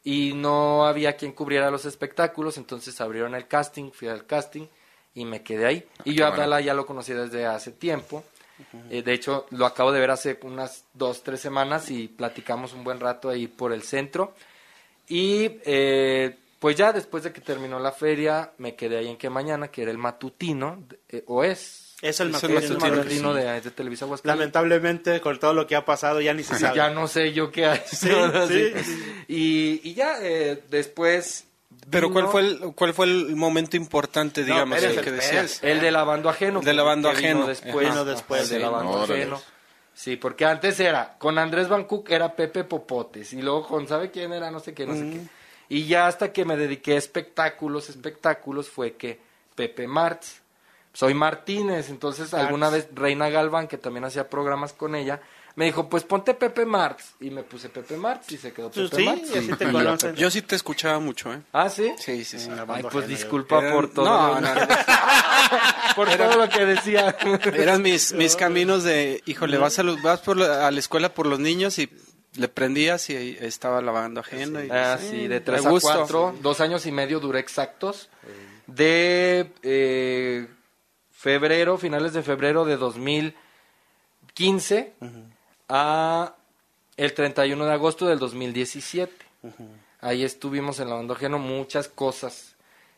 [0.04, 4.68] y no había quien cubriera los espectáculos, entonces abrieron el casting, fui al casting
[5.14, 5.88] y me quedé ahí.
[6.06, 6.44] Y yo a bueno.
[6.44, 8.24] Abdala ya lo conocí desde hace tiempo.
[8.90, 12.84] Eh, de hecho, lo acabo de ver hace unas dos, tres semanas y platicamos un
[12.84, 14.34] buen rato ahí por el centro.
[15.08, 19.30] Y eh, pues ya después de que terminó la feria, me quedé ahí en que
[19.30, 22.60] mañana, que era el matutino, eh, o es, Es el Es el matutino.
[22.60, 24.40] es el matutino, matutino de, de Televisa Aguascalientes.
[24.40, 26.76] Lamentablemente, con todo lo que ha pasado, ya ni se sabe.
[26.76, 27.82] Ya no sé yo qué hay.
[27.86, 28.48] Sí, ¿no?
[28.48, 28.74] sí.
[29.28, 31.46] Y, y ya eh, después...
[31.90, 35.64] Pero vino ¿cuál fue el cuál fue el momento importante, digamos, el que decías?
[35.64, 36.60] El de lavando ajeno.
[36.60, 37.48] El de lavando ajeno.
[37.48, 39.22] Después, Vino después, El de lavando Órale.
[39.22, 39.42] ajeno.
[39.94, 44.10] Sí, porque antes era, con Andrés Van Cook era Pepe Popotes, y luego con, ¿sabe
[44.12, 44.52] quién era?
[44.52, 45.22] No sé qué, no sé qué.
[45.70, 49.20] Y ya hasta que me dediqué a espectáculos, espectáculos, fue que
[49.56, 50.41] Pepe Martz.
[50.94, 55.22] Soy Martínez, entonces alguna vez Reina Galván, que también hacía programas con ella,
[55.56, 57.14] me dijo, pues ponte Pepe Martz.
[57.20, 60.16] Y me puse Pepe Martz y se quedó Pues Pepe sí, y así te conocen.
[60.16, 61.42] Yo sí te escuchaba mucho, ¿eh?
[61.54, 61.94] ¿Ah, sí?
[61.98, 62.50] Sí, sí, sí.
[62.68, 64.06] Ay, pues disculpa Eran- por todo.
[64.06, 64.62] No, lo- no, no.
[65.96, 67.16] por todo lo que decía.
[67.54, 71.14] Eran mis, mis caminos de, híjole, vas a, los- vas por la- a la escuela
[71.14, 71.90] por los niños y
[72.36, 74.64] le prendías y estaba lavando ajeno.
[74.64, 75.90] y- Ah, sí, de 3 a gusto.
[75.90, 78.10] 4, dos años y medio duré exactos.
[78.68, 80.48] De eh,
[81.22, 84.94] febrero, finales de febrero de 2015
[85.70, 86.34] a
[86.98, 89.14] el 31 de agosto del 2017.
[90.02, 92.56] Ahí estuvimos en Lavando Ajeno, muchas cosas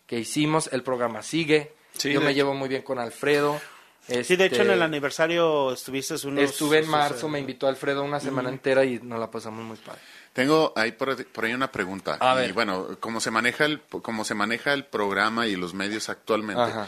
[0.07, 0.69] que hicimos.
[0.71, 1.73] El programa sigue.
[1.97, 2.35] Sí, Yo me hecho.
[2.37, 3.59] llevo muy bien con Alfredo.
[4.07, 6.43] Sí, de hecho, en Este, el aniversario estuviste unos...
[6.43, 9.99] Estuve en marzo, me invitó Alfredo una semana entera y nos la pasamos muy padre.
[10.31, 12.17] Tengo ahí por, por ahí una pregunta.
[12.21, 12.53] A y ver.
[12.53, 16.61] bueno, cómo se maneja el cómo se maneja el programa y los medios actualmente.
[16.61, 16.87] Ajá.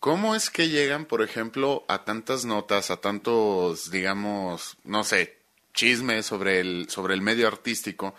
[0.00, 5.38] ¿Cómo es que llegan, por ejemplo, a tantas notas, a tantos, digamos, no sé,
[5.74, 8.14] chismes sobre el sobre el medio artístico?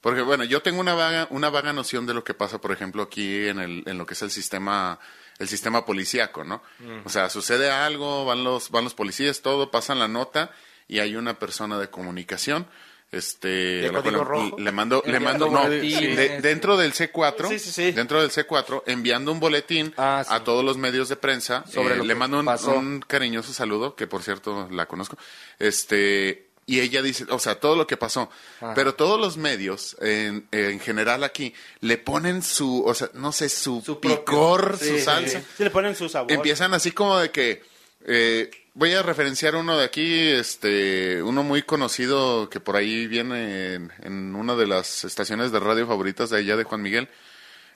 [0.00, 3.02] Porque bueno, yo tengo una vaga una vaga noción de lo que pasa, por ejemplo,
[3.02, 4.98] aquí en el en lo que es el sistema
[5.38, 6.62] el sistema policíaco, ¿no?
[7.04, 10.52] O sea, sucede algo, van los van los policías, todo, pasan la nota
[10.88, 12.66] y hay una persona de comunicación
[13.12, 14.56] este código rojo?
[14.58, 17.92] le mando le mando no de- dentro del C4 Sí, sí, sí.
[17.92, 20.32] dentro del C4 enviando un boletín Ah, sí.
[20.34, 24.06] a todos los medios de prensa Sobre Eh, lo le mando un, cariñoso saludo que
[24.06, 25.18] por cierto la conozco
[25.58, 28.74] este y ella dice o sea todo lo que pasó Ajá.
[28.74, 33.48] pero todos los medios en, en general aquí le ponen su o sea no sé
[33.48, 34.24] su, Su propio.
[34.24, 36.30] picor Sí, su sí, salsa Sí, le ponen su sabor.
[36.30, 37.62] empiezan así como de que
[38.06, 43.74] eh, voy a referenciar uno de aquí, este, uno muy conocido que por ahí viene
[43.74, 47.08] en, en una de las estaciones de radio favoritas de allá de Juan Miguel,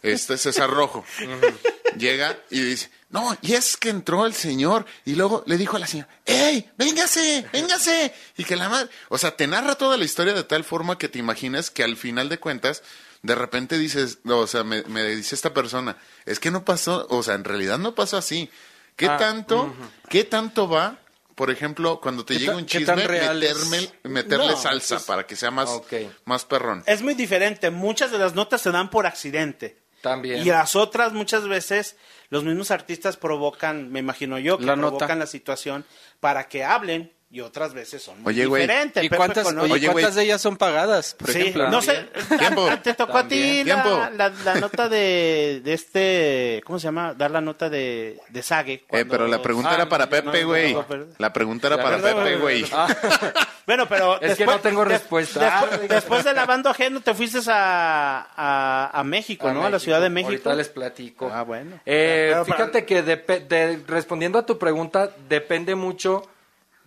[0.03, 1.05] este César Rojo.
[1.99, 5.81] Llega y dice, no, y es que entró el señor y luego le dijo a
[5.81, 8.13] la señora, ¡Ey, véngase, véngase!
[8.37, 11.09] Y que la madre, o sea, te narra toda la historia de tal forma que
[11.09, 12.83] te imaginas que al final de cuentas,
[13.23, 17.07] de repente dices, no, o sea, me, me dice esta persona, es que no pasó,
[17.09, 18.51] o sea, en realidad no pasó así.
[18.97, 19.75] ¿Qué Ah, tanto,
[20.09, 20.99] qué tanto va,
[21.35, 25.35] por ejemplo, cuando te ¿Qué llega un chisme, meterme, meterle No, salsa pues- para que
[25.37, 25.71] sea más,
[26.25, 26.83] más perrón?
[26.87, 27.71] Es muy diferente.
[27.71, 29.83] Muchas de las notas se dan por accidente.
[30.01, 30.43] También.
[30.43, 31.97] Y las otras muchas veces
[32.29, 34.99] los mismos artistas provocan, me imagino yo, que La nota.
[34.99, 35.85] provocan la situación
[36.21, 39.03] para que hablen y otras veces son muy Oye, diferentes.
[39.03, 41.69] ¿Y cuántas, oye, ¿cuántas de ellas son pagadas, por sí, ejemplo?
[41.69, 42.69] no sé, Tiempo.
[42.85, 47.13] te tocó a ti la, la, la nota de, de este, ¿cómo se llama?
[47.15, 48.85] Dar la nota de, de Sage.
[48.91, 50.75] Eh, pero la pregunta Ah, era para Pepe, no, güey.
[50.75, 50.87] no.
[51.19, 52.63] La pregunta era para Pepe, güey.
[52.65, 53.33] perdón.
[53.67, 55.63] Bueno, pero Es que no tengo respuesta.
[55.71, 59.65] Después, después de lavando ajeno te fuiste a, a, a México, ¿no?
[59.65, 59.79] A la.
[59.79, 60.31] Ciudad de México.
[60.33, 61.31] Ahorita les platico.
[61.33, 61.81] Ah, bueno.
[61.87, 66.29] Eh, fíjate que depe- de- respondiendo a tu pregunta, depende mucho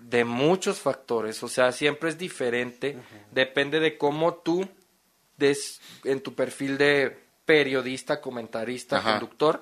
[0.10, 1.44] de muchos factores.
[1.44, 2.98] O sea, siempre es diferente.
[3.32, 4.68] Depende de cómo tú
[5.38, 9.12] des en tu perfil de periodista, comentarista, Ajá.
[9.20, 9.60] conductor,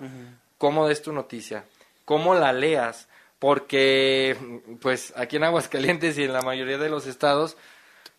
[0.57, 1.65] cómo des tu noticia,
[2.05, 3.07] cómo la leas.
[3.37, 4.37] Porque,
[4.81, 7.57] pues, aquí en Aguascalientes y en la mayoría de los estados,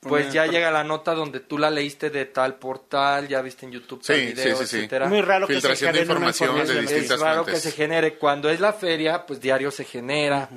[0.01, 3.73] pues ya llega la nota donde tú la leíste de tal portal, ya viste en
[3.73, 5.07] YouTube tal Sí, video, sí, sí, etcétera.
[5.09, 6.87] Muy raro que se Filtración de genere información de información.
[6.87, 7.65] distintas Es raro fuentes.
[7.65, 8.15] que se genere.
[8.19, 10.49] Cuando es la feria, pues diario se genera.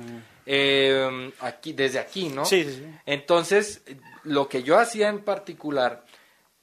[0.46, 2.44] Eh, aquí, desde aquí, ¿no?
[2.44, 2.84] Sí, sí, sí.
[3.06, 3.82] Entonces,
[4.24, 6.04] lo que yo hacía en particular,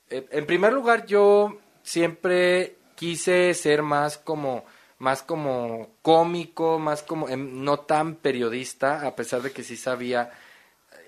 [0.10, 4.66] eh, en primer lugar, yo siempre quise ser más como
[5.00, 10.32] más como cómico, más como em, no tan periodista, a pesar de que sí sabía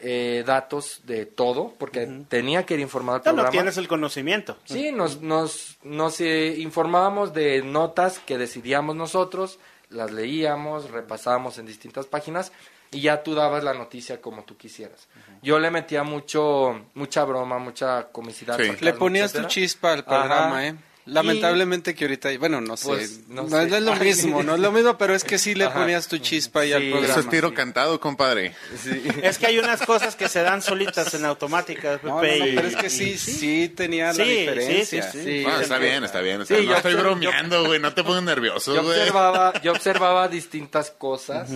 [0.02, 3.52] eh, datos de todo, porque tenía que ir informado al no programa.
[3.52, 4.58] tienes el conocimiento.
[4.66, 11.66] Sí, nos, nos, nos eh, informábamos de notas que decidíamos nosotros, las leíamos, repasábamos en
[11.66, 12.52] distintas páginas
[12.92, 15.08] y ya tú dabas la noticia como tú quisieras.
[15.42, 18.58] Yo le metía mucho, mucha broma, mucha comicidad.
[18.58, 18.66] Sí.
[18.66, 20.08] sarcasmo, Le ponías tu chispa al Ajá.
[20.08, 20.76] programa, ¿eh?
[21.12, 23.64] Lamentablemente que ahorita, bueno, no sé, Pues, no no, sé.
[23.78, 25.80] es lo mismo, no es lo mismo, pero es que sí le Ajá.
[25.80, 26.90] ponías tu chispa ahí al Sí.
[26.92, 27.12] programa.
[27.14, 28.56] Eso es tiro cantado, compadre.
[28.82, 29.02] Sí.
[29.24, 32.08] Es que hay unas cosas que se dan solitas en automática, Pepe.
[32.08, 35.04] No, no, no, pero es que sí, sí tenía la diferencia.
[35.12, 35.46] sí, sí, Sí.
[35.48, 36.42] Ah, está bien, está bien.
[36.42, 36.66] está Sí, bien.
[36.68, 37.80] no yo- estoy bromeando, güey.
[37.80, 39.00] No te pongas nervioso, Yo güey.
[39.00, 41.50] observaba, yo observaba distintas cosas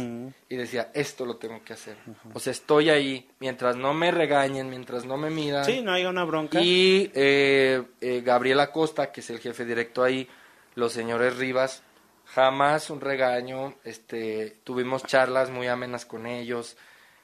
[0.50, 1.96] y decía, esto lo tengo que hacer.
[2.34, 5.66] O sea, estoy ahí, mientras no me regañen, mientras no me midan.
[5.66, 6.62] Sí, no hay una bronca.
[6.62, 10.27] Y eh, eh, Gabriel Acosta, que es el jefe directo ahí,
[10.75, 11.84] los señores Rivas,
[12.25, 16.77] jamás un regaño, este, tuvimos charlas muy amenas con ellos,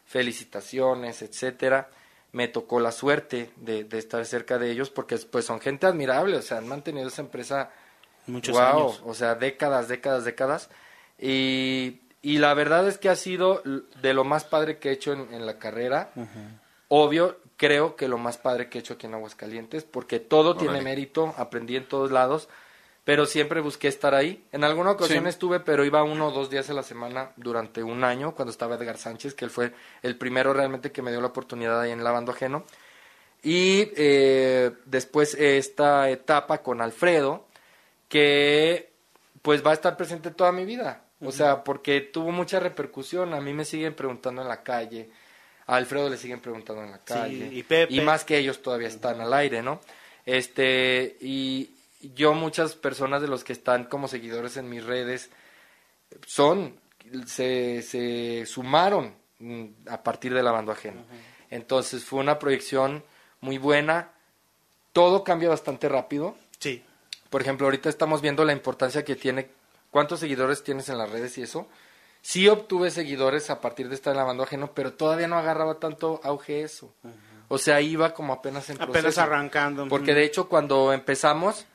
[0.06, 1.90] felicitaciones, etcétera.
[2.32, 6.38] Me tocó la suerte de, de estar cerca de ellos porque pues son gente admirable,
[6.38, 7.72] o sea, han mantenido esa empresa
[8.28, 9.02] Muchos Guau, años.
[9.06, 10.70] o sea, décadas, décadas, décadas.
[11.18, 15.14] Y, y la verdad es que ha sido de lo más padre que he hecho
[15.14, 16.12] en, en la carrera.
[16.88, 20.82] Obvio, creo que lo más padre que he hecho aquí en Aguascalientes, porque todo tiene
[20.82, 22.48] mérito, aprendí en todos lados,
[23.04, 24.46] pero siempre busqué estar ahí.
[24.54, 25.30] En alguna ocasión Sí.
[25.30, 28.76] estuve, pero iba uno o dos días a la semana durante un año, cuando estaba
[28.76, 32.04] Edgar Sánchez, que él fue el primero realmente que me dio la oportunidad ahí en
[32.04, 32.64] Lavando Ajeno.
[33.44, 37.46] Y eh, después esta etapa con Alfredo,
[38.08, 38.92] que
[39.42, 41.04] pues va a estar presente toda mi vida.
[41.22, 43.34] O sea, porque tuvo mucha repercusión.
[43.34, 45.10] A mí me siguen preguntando en la calle.
[45.70, 47.50] A Alfredo le siguen preguntando en la calle.
[47.54, 48.02] y Pepe.
[48.02, 49.80] más que ellos todavía están al aire, ¿no?
[50.26, 51.70] Este, y
[52.02, 55.30] yo muchas personas de los que están como seguidores en mis redes
[56.26, 56.80] son,
[57.28, 61.04] se, se sumaron mm, a partir de Lavando Ajeno.
[61.52, 63.04] Entonces fue una proyección
[63.40, 64.12] muy buena.
[64.92, 66.36] Todo cambia bastante rápido.
[66.58, 66.84] Sí.
[67.30, 69.50] Por ejemplo, ahorita estamos viendo la importancia que tiene,
[69.92, 71.68] cuántos seguidores tienes en las redes y eso.
[72.22, 76.20] Sí obtuve seguidores a partir de estar en lavando ajeno, pero todavía no agarraba tanto
[76.24, 76.94] auge eso.
[77.48, 79.22] O sea, iba como apenas en Apenas proceso.
[79.22, 79.88] arrancando.
[79.88, 81.66] Porque de hecho cuando empezamos,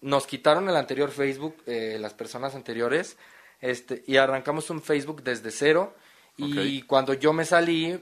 [0.00, 3.16] nos quitaron el anterior Facebook, eh, las personas anteriores,
[3.60, 5.94] este, y arrancamos un Facebook desde cero.
[6.36, 8.00] Y cuando yo me salí,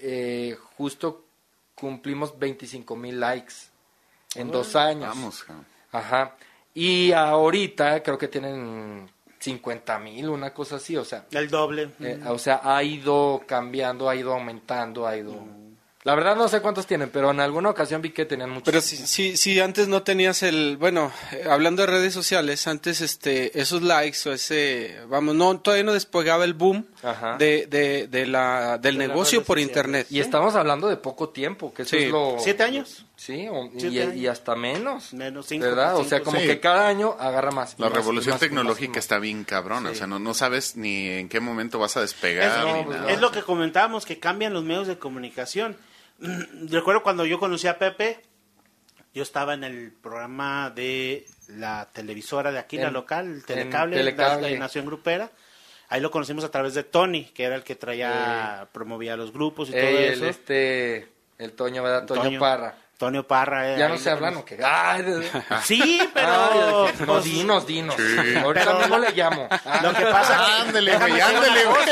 [0.00, 1.24] eh, justo
[1.76, 3.54] cumplimos 25 mil likes
[4.34, 5.08] en dos años.
[5.10, 5.44] Vamos.
[5.92, 6.34] Ajá.
[6.74, 9.08] Y ahorita creo que tienen
[9.40, 11.90] 50 mil, una cosa así, o sea, El doble.
[12.00, 15.34] eh, o sea, ha ido cambiando, ha ido aumentando, ha ido...
[16.04, 18.64] La verdad no sé cuántos tienen, pero en alguna ocasión vi que tenían muchos.
[18.64, 23.00] Pero si, si, si antes no tenías el, bueno, eh, hablando de redes sociales, antes
[23.02, 26.86] este, esos likes o ese, vamos, no, todavía no despegaba el boom
[27.38, 29.68] de, de, de la, del De negocio por sociales.
[29.68, 30.06] internet.
[30.08, 32.04] Y estamos hablando de poco tiempo, que eso Sí.
[32.04, 32.36] es lo...
[32.38, 33.04] ¿Siete años?
[33.18, 34.14] Sí, o- y, años.
[34.14, 35.12] y hasta menos.
[35.12, 35.96] Menos cinco, ¿Verdad?
[35.96, 36.46] o sea, como sí.
[36.46, 37.74] que cada año agarra más.
[37.76, 38.98] La más, revolución más, tecnológica más.
[38.98, 39.90] está bien cabrona.
[39.90, 42.78] O sea, no, no sabes ni en qué momento vas a despegar.
[42.78, 45.76] Es, pues, lo que comentábamos, que cambian los medios de comunicación.
[46.70, 48.20] Recuerdo cuando yo conocí a Pepe,
[49.12, 53.96] yo estaba en el programa de la televisora de aquí, la local, el en Telecable,
[53.96, 54.50] Telecable.
[54.52, 55.28] la Nación Grupera.
[55.88, 59.70] Ahí lo conocimos a través de Tony, que era el que traía, promovía los grupos
[59.70, 60.22] y todo eso.
[60.22, 62.06] el, este, el Toño, ¿verdad?
[62.06, 62.38] Toño, Toño.
[62.38, 62.76] Parra.
[62.98, 63.72] Toño Parra.
[63.74, 64.58] eh, ¿Ya no se hablan o qué?
[64.62, 65.30] Ay, de- de-
[65.62, 66.86] Sí, pero...
[66.86, 67.94] Ay, no, pues, dinos, dinos.
[67.96, 68.36] Sí.
[68.36, 69.48] Ahorita Pero- mismo le llamo.
[69.82, 71.86] Lo que pasa Ándale, güey, ándale, güey.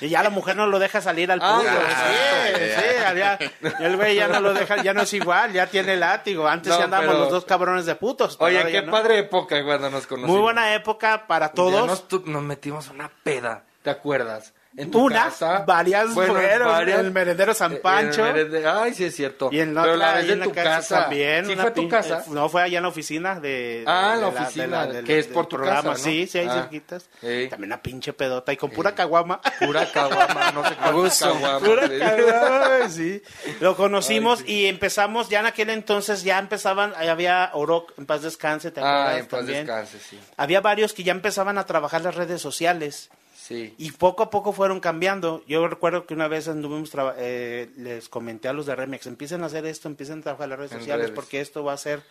[0.00, 1.76] Y ya la mujer no lo deja salir al Ah, público.
[1.88, 3.38] ya, sí, sí, ya-
[3.86, 6.48] el güey ya no lo deja, ya no es igual, ya tiene látigo.
[6.48, 8.36] Antes No, ya andábamos pero- los dos cabrones de putos.
[8.40, 8.90] Oye, qué no.
[8.90, 10.30] padre época cuando nos conocimos.
[10.34, 11.86] Muy buena época para Ya todos.
[11.86, 14.54] Nos, tu- nos metimos una peda, ¿te acuerdas?
[14.76, 15.64] En tu Una, casa.
[15.66, 17.00] varias Bueno, fueron, varias.
[17.00, 18.22] en el merendero San Eh, Pancho.
[18.22, 19.48] merende- Ay, sí es cierto.
[19.50, 21.00] Y en la Pero otra, la vez de en la tu casa casa.
[21.02, 21.44] también.
[21.46, 22.18] ¿Sí fue tu pin- casa?
[22.20, 23.82] eh, No, fue allá en la oficina de...
[23.86, 25.82] Ah, de la oficina, del- que es por tu programa.
[25.82, 25.96] casa, ¿no?
[25.96, 26.54] Sí, sí, ahí Ah.
[26.54, 27.08] cerquitas.
[27.20, 27.46] Sí.
[27.50, 29.40] También una pinche pedota y con pura caguama.
[29.58, 31.32] Pura caguama, no sé cuántas gusto.
[31.32, 31.62] caguamas.
[31.62, 33.22] Pura caguama, sí.
[33.58, 38.22] Lo conocimos y empezamos, ya en aquel entonces ya empezaban, ahí había Oroc, en paz
[38.22, 39.08] descanse, ¿te acuerdas?
[39.14, 39.66] Ah, en paz También.
[39.66, 40.18] descanse, sí.
[40.36, 43.10] Había varios que ya empezaban a trabajar las redes sociales.
[43.40, 43.74] Sí.
[43.78, 45.42] Y poco a poco fueron cambiando.
[45.48, 49.46] Yo recuerdo que una vez anduvimos, eh, les comenté a los de Remix, empiecen a
[49.46, 51.14] hacer esto, empiecen a trabajar las redes En sociales redes.
[51.16, 52.02] porque esto va a ser...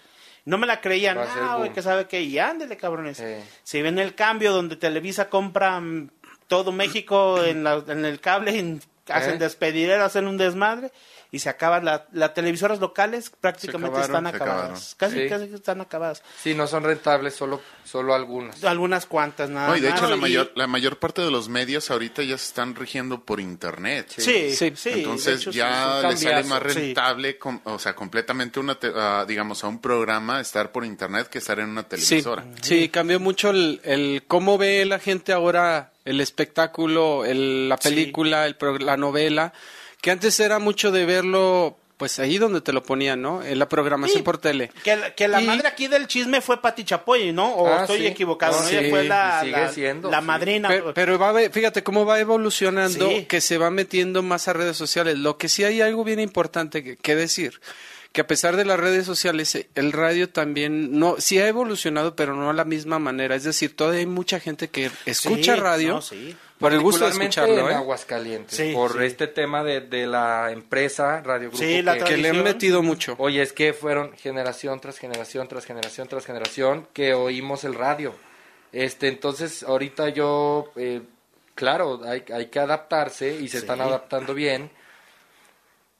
[0.45, 3.17] No me la creían, ah, güey, que sabe qué, y ándele, cabrones.
[3.17, 3.25] Sí.
[3.63, 6.09] Si ven el cambio donde Televisa compra mm,
[6.47, 8.79] todo México en, la- en el cable, y
[9.11, 9.37] hacen ¿Eh?
[9.37, 10.91] despedidero, hacen un desmadre,
[11.31, 14.95] y se acaban la- las televisoras locales, prácticamente acabaron, están acabadas.
[14.97, 15.29] Casi, Sí.
[15.29, 16.23] casi están acabadas.
[16.41, 18.63] Sí, no son rentables, solo, solo algunas.
[18.63, 21.47] Algunas cuantas, nada No, y de hecho la Y- mayor, la mayor parte de los
[21.47, 24.07] medios ahorita ya se están rigiendo por internet.
[24.17, 24.89] Sí, sí, Sí.
[24.91, 26.79] Entonces hecho, sí, ya es un le sale más sí.
[26.79, 31.27] rentable, com- o sea, completamente una, te- ah, digamos, a un programa estar por internet
[31.27, 32.45] que estar en una Sí, televisora.
[32.61, 37.89] sí, cambió mucho el, el cómo ve la gente ahora el espectáculo, el- la Sí.
[37.89, 39.53] película, el, pro- la novela,
[40.01, 43.43] que antes era mucho de verlo pues ahí donde te lo ponían, ¿no?
[43.43, 44.71] En la programación Sí, por tele.
[44.85, 47.51] Que, la- que la Y- madre aquí del chisme fue Pati Chapoy, ¿no?
[47.55, 48.07] O Ah, estoy sí.
[48.07, 50.25] equivocado, No, Ella fue la, sigue la- siendo, la sí.
[50.25, 50.69] madrina.
[50.69, 53.25] Pero, pero va, fíjate cómo va evolucionando, Sí.
[53.25, 55.17] que se va metiendo más a redes sociales.
[55.17, 57.59] Lo que sí hay algo bien importante que, que decir,
[58.11, 62.15] que a pesar de las redes sociales, eh, el radio también no, sí ha evolucionado,
[62.15, 63.35] pero no a la misma manera.
[63.35, 66.35] Es decir, todavía hay mucha gente que escucha Sí, radio no, sí.
[66.57, 67.75] por el gusto de escucharlo, en ¿eh?
[67.75, 69.03] Aguascalientes, Sí, por sí.
[69.05, 71.63] este tema de, de la empresa Radio Grupo.
[71.63, 73.13] Sí, la que- que le han metido mucho.
[73.19, 78.15] Oye, es que fueron generación tras generación tras generación tras generación que oímos el radio.
[78.71, 81.01] Este, entonces, ahorita yo, eh,
[81.55, 84.71] claro, hay, hay que adaptarse y se están adaptando bien.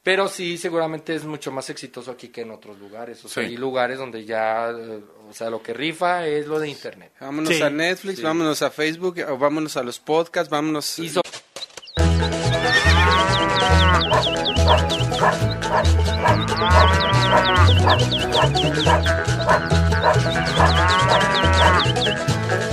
[0.02, 3.22] Pero sí, seguramente es mucho más exitoso aquí que en otros lugares.
[3.24, 3.50] O sea, Sí.
[3.50, 7.12] hay lugares donde ya, eh, o sea, lo que rifa es lo de internet.
[7.20, 7.60] Vámonos Sí.
[7.62, 10.98] a Netflix, vámonos a Facebook, o vámonos a los podcasts, vámonos...
[10.98, 11.20] Y so-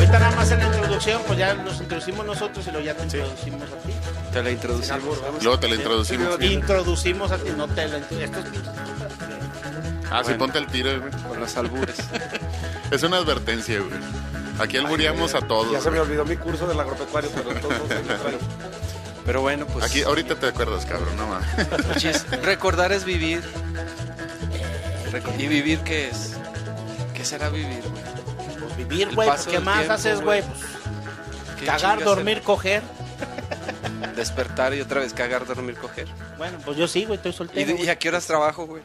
[0.08, 3.04] Ahorita nada más en la introducción, pues ya nos introducimos nosotros y luego ya te
[3.04, 3.94] introducimos a ti.
[4.32, 5.18] te la introducimos.
[5.42, 6.42] Luego te la introducimos.
[6.42, 8.46] Introducimos a ti, no te la introducimos.
[8.48, 11.12] Pinches- Ah, sí, ponte el tiro, güey.
[11.28, 11.98] Con los albures.
[12.92, 14.00] Es una advertencia, güey.
[14.60, 15.70] Aquí albureamos a todos.
[15.74, 18.40] Ya se me olvidó mi curso del agropecuario, pero entonces pero-
[19.26, 19.84] Pero bueno, pues...
[19.84, 21.48] Aquí, ahorita te acuerdas, cabrón, no mames.
[21.98, 23.44] Chis, recordar es vivir.
[25.38, 26.32] ¿Y vivir qué es?
[27.14, 28.07] ¿Qué será vivir, güey?
[28.88, 29.28] Pues vivir, güey.
[29.30, 30.42] pues, ¿Qué más tiempo, haces, güey.
[30.42, 30.52] güey?
[30.60, 32.82] Pues, ¿Qué cagar, dormir, coger.
[34.16, 36.08] Despertar y otra vez cagar, dormir, coger.
[36.38, 37.68] Bueno, pues yo sí, güey, estoy ¿Y, soltero.
[37.68, 37.86] de- güey.
[37.86, 38.82] y a qué horas trabajo, güey?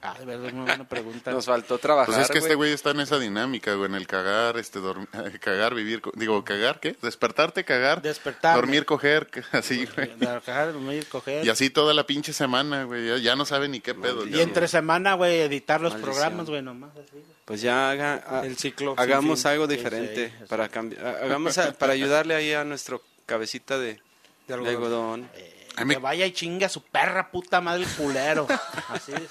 [0.00, 1.30] Ah, de verdad, es muy buena pregunta.
[1.32, 2.68] Nos faltó trabajar, Pues es que este güey.
[2.68, 5.08] güey está en esa dinámica, güey, en el cagar, este, dorm-
[5.40, 6.96] cagar, vivir, digo, cagar, ¿qué?
[7.02, 8.60] Despertarte, cagar, Despertarme.
[8.60, 10.14] dormir, coger, así, güey.
[10.16, 11.44] De cagar, dormir, coger.
[11.44, 14.24] Y así toda la pinche semana, güey, ya, ya no sabe ni qué pedo.
[14.26, 14.42] Y ya.
[14.42, 16.14] entre semana, güey, editar los Maldición.
[16.14, 17.10] programas, güey, nomás así.
[17.12, 17.37] güey.
[17.48, 19.50] Pues ya haga, ha- El ciclo hagamos fin.
[19.52, 20.44] algo Sí, diferente sí, sí.
[20.48, 23.98] para cambiar, hagamos a- para ayudarle ahí a nuestro cabecita de,
[24.46, 24.74] de algodón.
[24.76, 25.30] algodón.
[25.76, 28.46] A mí- Que vaya y chinga a su perra puta madre el culero.
[28.88, 29.30] Así es.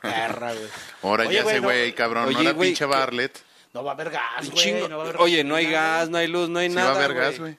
[0.00, 0.66] perra, güey.
[1.02, 3.42] Ahora Oye, ya güey, ese no- güey, cabrón, Oye, ahora güey, pinche ¿qué- Barlet.
[3.72, 4.88] No va a haber gas, güey.
[4.88, 6.90] no a haber Oye, no hay gasolina, gas, no hay luz, no hay Sí nada.
[6.92, 7.24] va a haber güey.
[7.30, 7.58] gas, güey.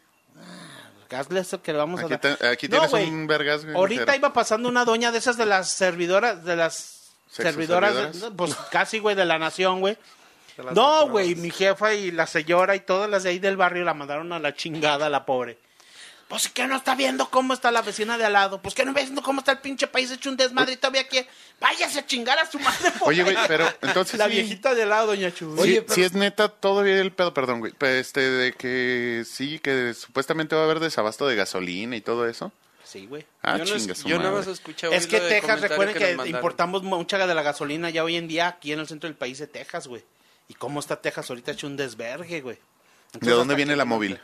[1.10, 2.38] Gas es el que le vamos a Aquí, dar.
[2.38, 3.76] te- aquí No, tienes un vergas, güey.
[3.76, 7.01] Ahorita iba pasando una doña de esas de las servidoras, de las ¿Sexo
[7.32, 9.98] servidoras, pues casi, güey, de la nación, güey.
[10.74, 13.94] No, güey, mi jefa y la señora y todas las de ahí del barrio la
[13.94, 15.58] mandaron a la chingada, la pobre.
[16.28, 18.62] Pues que no está viendo cómo está la vecina de al lado.
[18.62, 21.02] Pues que no está viendo cómo está el pinche país hecho un desmadre y todavía
[21.02, 21.20] aquí.
[21.60, 22.90] Váyase a chingar a su madre.
[23.00, 25.58] por Oye, güey, pero entonces La sí- viejita de al lado, doña Chu.
[25.62, 29.94] Sí, sí es neta todavía el pedo, perdón, güey, pero este, de que sí, que
[29.94, 32.54] supuestamente va a haber desabasto de gasolina y todo eso.
[32.92, 33.26] Sí, güey.
[33.42, 34.18] Ah, yo no, chinga yo madre.
[34.18, 36.28] nada más escuché Es que Texas, recuerden que, mandaron.
[36.28, 39.40] importamos mucha de la gasolina ya hoy en día aquí en el centro del país
[39.40, 40.04] de Texas, güey.
[40.50, 42.58] ¿Y cómo está Texas ahorita hecho un desvergue, güey?
[43.14, 44.20] ¿De dónde viene que- la móvil?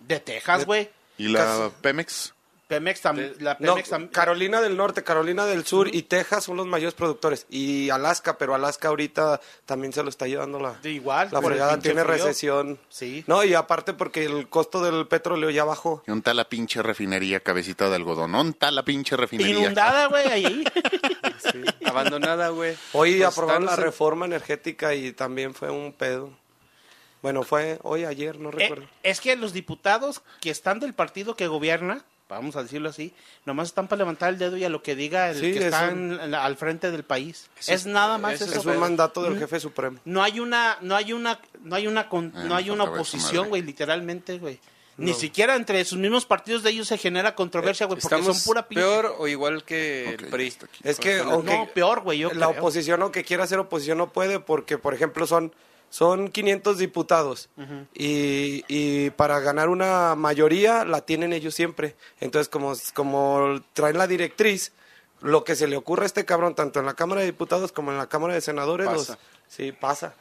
[0.00, 0.90] De Texas, güey.
[1.16, 2.34] ¿Y la Pemex?
[2.70, 3.34] Pemex también.
[3.40, 6.94] La No, Pemex tam- Carolina del Norte, Carolina del Sur y Texas son los mayores
[6.94, 7.44] productores.
[7.50, 11.78] Y Alaska, pero Alaska ahorita también se lo está llevando la, De igual, la fregada.
[11.80, 12.14] Tiene frío.
[12.14, 12.78] recesión.
[12.88, 13.24] Sí.
[13.26, 16.02] No, y aparte porque el costo del petróleo ya bajó.
[16.06, 18.32] ¿Y está la pinche refinería, cabecita de algodón?
[18.32, 19.58] ¿Dónde está la pinche refinería?
[19.58, 20.64] Inundada, güey, ahí.
[21.84, 22.76] Abandonada, güey.
[22.92, 26.30] Hoy Pues aprobaron la en- reforma energética y también fue un pedo.
[27.22, 28.86] Bueno, fue hoy, ayer, no Eh, recuerdo.
[29.02, 32.04] es que los diputados que están del partido que gobierna,
[32.36, 33.12] vamos a decirlo así,
[33.44, 35.64] nomás están para levantar el dedo y a lo que diga el Sí, que es
[35.66, 37.50] está un- al frente del país.
[37.58, 38.60] Eso es es- nada más eso eso.
[38.60, 39.98] es un mandato del jefe supremo.
[40.04, 43.48] No hay una, no hay una, no hay una, con- Ah, no hay una oposición,
[43.48, 44.58] güey, literalmente, güey.
[44.96, 45.16] Ni No.
[45.16, 48.82] siquiera entre sus mismos partidos de ellos se genera controversia, güey, porque son pura pinche.
[48.82, 50.54] peor o igual que Ok, el PRI.
[50.82, 52.60] Es que, aunque no, peor, güey, yo la creo.
[52.60, 55.54] oposición, aunque quiera hacer oposición, no puede porque, por ejemplo, son,
[55.90, 57.48] son 500 diputados
[57.94, 61.96] y, y para ganar una mayoría la tienen ellos siempre.
[62.20, 64.72] Entonces, como, como traen la directriz,
[65.20, 67.90] lo que se le ocurre a este cabrón, tanto en la Cámara de Diputados como
[67.90, 69.12] en la Cámara de Senadores, Pasa.
[69.12, 70.14] los- sí, pasa.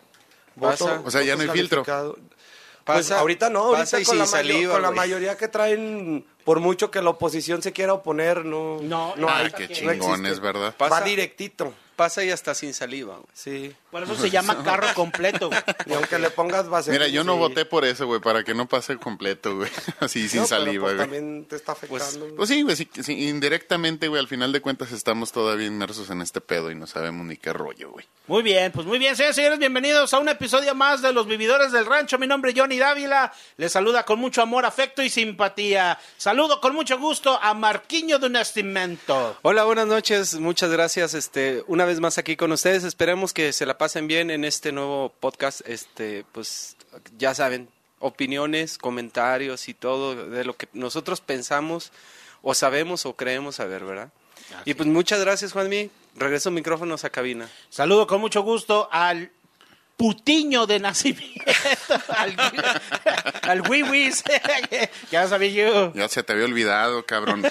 [0.59, 1.01] Pasa.
[1.05, 1.83] O sea, ya no hay filtro.
[1.85, 6.25] Pues Pasa- ahorita no, ahorita pasa y con, la, saliva, con la mayoría que traen,
[6.43, 9.45] por mucho que la oposición se quiera oponer, no, No, no ah, hay.
[9.45, 10.39] Ay, qué no chingones, existe.
[10.41, 10.73] ¿verdad?
[10.81, 11.71] Va Pasa- directito.
[11.99, 13.27] Pasa y hasta sin saliva, güey.
[13.33, 13.75] Sí.
[13.91, 15.49] Por eso se llama carro completo.
[15.49, 15.59] güey.
[15.85, 16.91] Y aunque le pongas base.
[16.91, 19.69] Mira, yo no voté por eso, güey, para que no pase completo, güey.
[19.99, 20.97] Así, sin saliva, güey.
[20.97, 22.35] también te está afectando.
[22.37, 26.21] Pues sí, güey, sí, sí, indirectamente, güey, al final de cuentas estamos todavía inmersos en
[26.21, 28.05] este pedo y no sabemos ni qué rollo, güey.
[28.27, 31.73] Muy bien, pues muy bien, señores, señores, bienvenidos a un episodio más de Los Vividores
[31.73, 32.17] del Rancho.
[32.17, 35.99] Mi nombre es Johnny Dávila, les saluda con mucho amor, afecto y simpatía.
[36.15, 39.37] Saludo con mucho gusto a Marquiño de Nascimento.
[39.41, 43.65] Hola, buenas noches, muchas gracias, este, una vez más aquí con ustedes, esperemos que se
[43.65, 46.77] la pasen bien en este nuevo podcast, este, pues,
[47.17, 47.67] ya saben,
[47.97, 51.91] opiniones, comentarios y todo de lo que nosotros pensamos
[52.43, 54.11] o sabemos o creemos saber, ¿verdad?
[54.65, 57.49] y pues muchas gracias, Juanmi, regreso micrófonos a cabina.
[57.71, 59.31] Saludo con mucho gusto al
[59.99, 61.43] putiño de nacimiento,
[62.17, 62.33] al,
[63.41, 64.23] al wiwis,
[65.11, 65.93] ya sabía yo.
[65.93, 67.43] Ya se te había olvidado, cabrón.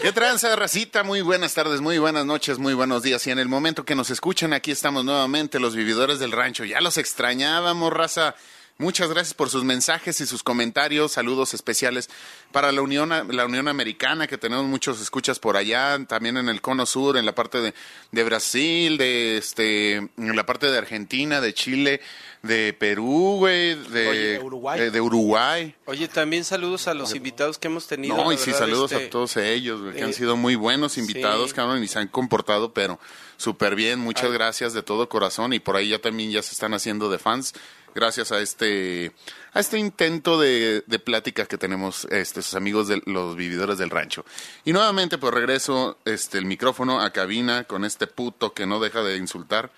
[0.00, 1.02] ¿Qué tranza, racita?
[1.02, 3.26] Muy buenas tardes, muy buenas noches, muy buenos días.
[3.26, 6.64] Y en el momento que nos escuchan, aquí estamos nuevamente, los vividores del rancho.
[6.64, 8.36] Ya los extrañábamos, raza.
[8.78, 11.12] Muchas gracias por sus mensajes y sus comentarios.
[11.12, 12.08] Saludos especiales
[12.52, 16.60] para la Unión, la Unión Americana, que tenemos muchos escuchas por allá, también en el
[16.60, 17.74] Cono Sur, en la parte de,
[18.12, 22.00] de Brasil, de este, en la parte de Argentina, de Chile,
[22.42, 24.80] de Perú, güey, de, Oye, de Uruguay.
[24.80, 25.74] eh, de Uruguay.
[25.86, 28.16] Oye, también saludos a los invitados que hemos tenido.
[28.16, 30.56] No, y sí, verdad, saludos este, a todos ellos, güey, que han eh, sido muy
[30.56, 31.56] buenos invitados, sí.
[31.56, 32.98] cabrón, y se han comportado, pero
[33.36, 34.00] súper bien.
[34.00, 35.52] Muchas gracias de todo corazón.
[35.52, 37.54] Y por ahí ya también ya se están haciendo de fans,
[37.94, 39.12] gracias a este,
[39.52, 43.90] a este intento de, de plática que tenemos este, sus amigos de los vividores del
[43.90, 44.24] rancho.
[44.64, 49.02] Y nuevamente, pues regreso este, el micrófono a cabina con este puto que no deja
[49.02, 49.70] de insultar.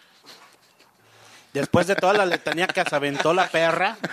[1.53, 3.97] Después de toda la letanía que se aventó la perra.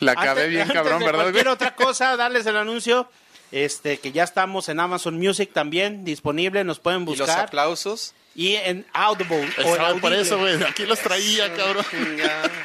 [0.00, 1.22] La acabé Antes- bien, antes cabrón, de ¿verdad?
[1.22, 3.08] Cualquier otra cosa, darles el anuncio.
[3.50, 7.46] Este, que ya estamos en Amazon Music también, disponible, nos pueden Y los buscar.
[7.46, 8.14] aplausos.
[8.34, 9.48] Y en Audible.
[9.64, 11.84] o en por eso, güey, aquí los traía, cabrón.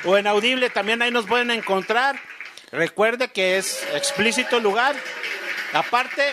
[0.06, 2.20] o en Audible también ahí nos pueden encontrar.
[2.74, 4.96] Recuerde que es explícito el lugar.
[5.74, 6.24] Aparte,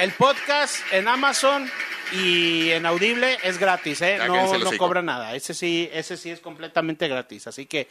[0.00, 1.70] el podcast en Amazon
[2.12, 4.16] y en Audible es gratis, ¿eh?
[4.18, 5.34] Ya, No, no cobra nada.
[5.34, 7.46] Ese sí, ese sí es completamente gratis.
[7.48, 7.88] Así que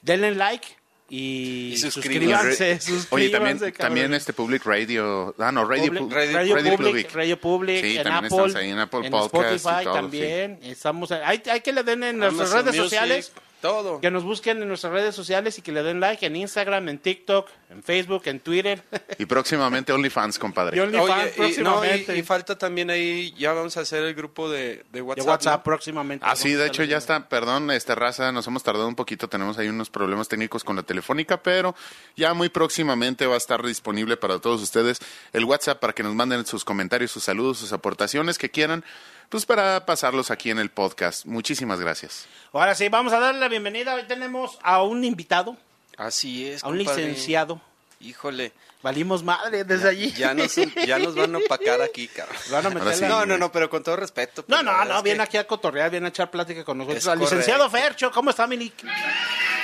[0.00, 0.66] denle like
[1.10, 2.80] y, Y suscríbanse.
[2.80, 3.08] suscríbanse.
[3.14, 7.14] Oye, también, también este Public Radio, ah, no, Radio, Public- Pu- Radio, Radio Public, Public.
[7.14, 10.58] Radio Public, Sí, en también Apple, estamos ahí en Apple Podcast y Spotify todo, también.
[10.62, 13.32] Estamos, hay, hay que le den en nuestras redes Music, sociales.
[13.60, 14.00] Todo.
[14.00, 16.98] Que nos busquen en nuestras redes sociales y que le den like en Instagram, en
[16.98, 18.82] TikTok, en Facebook, en Twitter.
[19.18, 20.78] Y próximamente OnlyFans, compadre.
[20.78, 24.48] Y OnlyFans Oye, y, no, y, falta también ahí, ya vamos a hacer el grupo
[24.48, 25.26] de, de de WhatsApp.
[25.28, 25.64] WhatsApp ¿no?
[25.64, 26.24] próximamente.
[26.26, 29.58] Ah, sí, de hecho ya está, perdón, esta raza, nos hemos tardado un poquito, tenemos
[29.58, 31.74] ahí unos problemas técnicos con la telefónica, pero
[32.16, 35.00] ya muy próximamente va a estar disponible para todos ustedes
[35.34, 38.84] el WhatsApp para que nos manden sus comentarios, sus saludos, sus aportaciones que quieran,
[39.28, 41.26] pues para pasarlos aquí en el podcast.
[41.26, 42.26] Muchísimas gracias.
[42.52, 43.94] Ahora sí, vamos a darle la bienvenida.
[43.94, 45.56] Hoy tenemos a un invitado,
[46.00, 46.64] Así es.
[46.64, 47.06] a un compadre.
[47.06, 47.60] licenciado.
[48.00, 48.52] Híjole.
[48.82, 50.10] Valimos madre desde allí.
[50.12, 50.54] Ya nos,
[50.86, 52.34] ya nos van a opacar aquí, cabrón.
[52.50, 53.02] Van a meter Ahora sí.
[53.02, 54.40] la- No, no, no, pero con todo respeto.
[54.48, 56.78] No, pues, no, verdad no, viene que- aquí a cotorrear, viene a echar plática con
[56.78, 57.06] nosotros.
[57.06, 57.68] Al licenciado.
[57.68, 58.82] Fercho, ¿cómo está, Milik?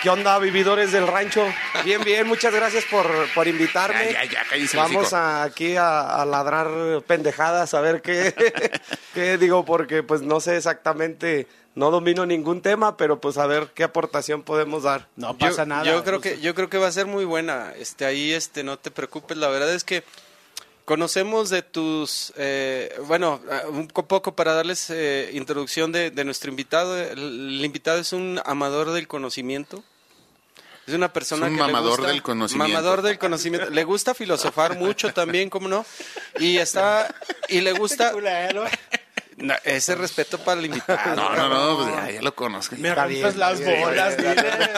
[0.03, 1.45] ¿Qué onda, vividores del rancho?
[1.85, 4.13] Bien, bien, muchas gracias por, por invitarme.
[4.13, 6.69] Ya, ya, ya, Vamos a, aquí a, a ladrar
[7.07, 8.33] pendejadas, a ver qué,
[9.15, 13.69] qué digo, porque pues no sé exactamente, no domino ningún tema, pero pues a ver
[13.75, 15.09] qué aportación podemos dar.
[15.17, 15.85] No Yo- pasa nada.
[15.85, 17.73] Yo creo que yo creo que va a ser muy buena.
[17.77, 20.05] Este ahí este no te preocupes, la verdad es que
[20.87, 26.49] conocemos de tus eh, bueno, un co- poco para darles eh, introducción de, de nuestro
[26.49, 26.97] invitado.
[26.99, 27.19] El,
[27.59, 29.85] el invitado es un amador del conocimiento.
[30.87, 32.73] Es una persona Es un que le mamador gusta- del conocimiento.
[32.73, 33.69] Mamador del conocimiento.
[33.71, 35.85] Le gusta filosofar mucho también, ¿cómo no?
[36.39, 37.13] Y está
[37.49, 38.13] y le gusta.
[39.39, 41.15] No, ese respeto para el invitado.
[41.15, 42.75] No, no, no, pues ya, ya lo conozco.
[42.79, 44.71] Me las bolas, dile,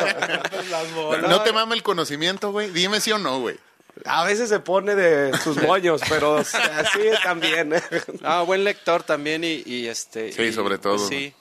[0.95, 2.71] No, no te mama el conocimiento, güey.
[2.71, 3.57] Dime sí o no, güey.
[4.05, 7.73] A veces se pone de sus moños, pero así también.
[7.75, 7.83] ¿eh?
[8.23, 10.33] Ah, buen lector también y, y este.
[10.33, 10.97] Sí, y, sobre todo.
[10.97, 11.35] pues, sí.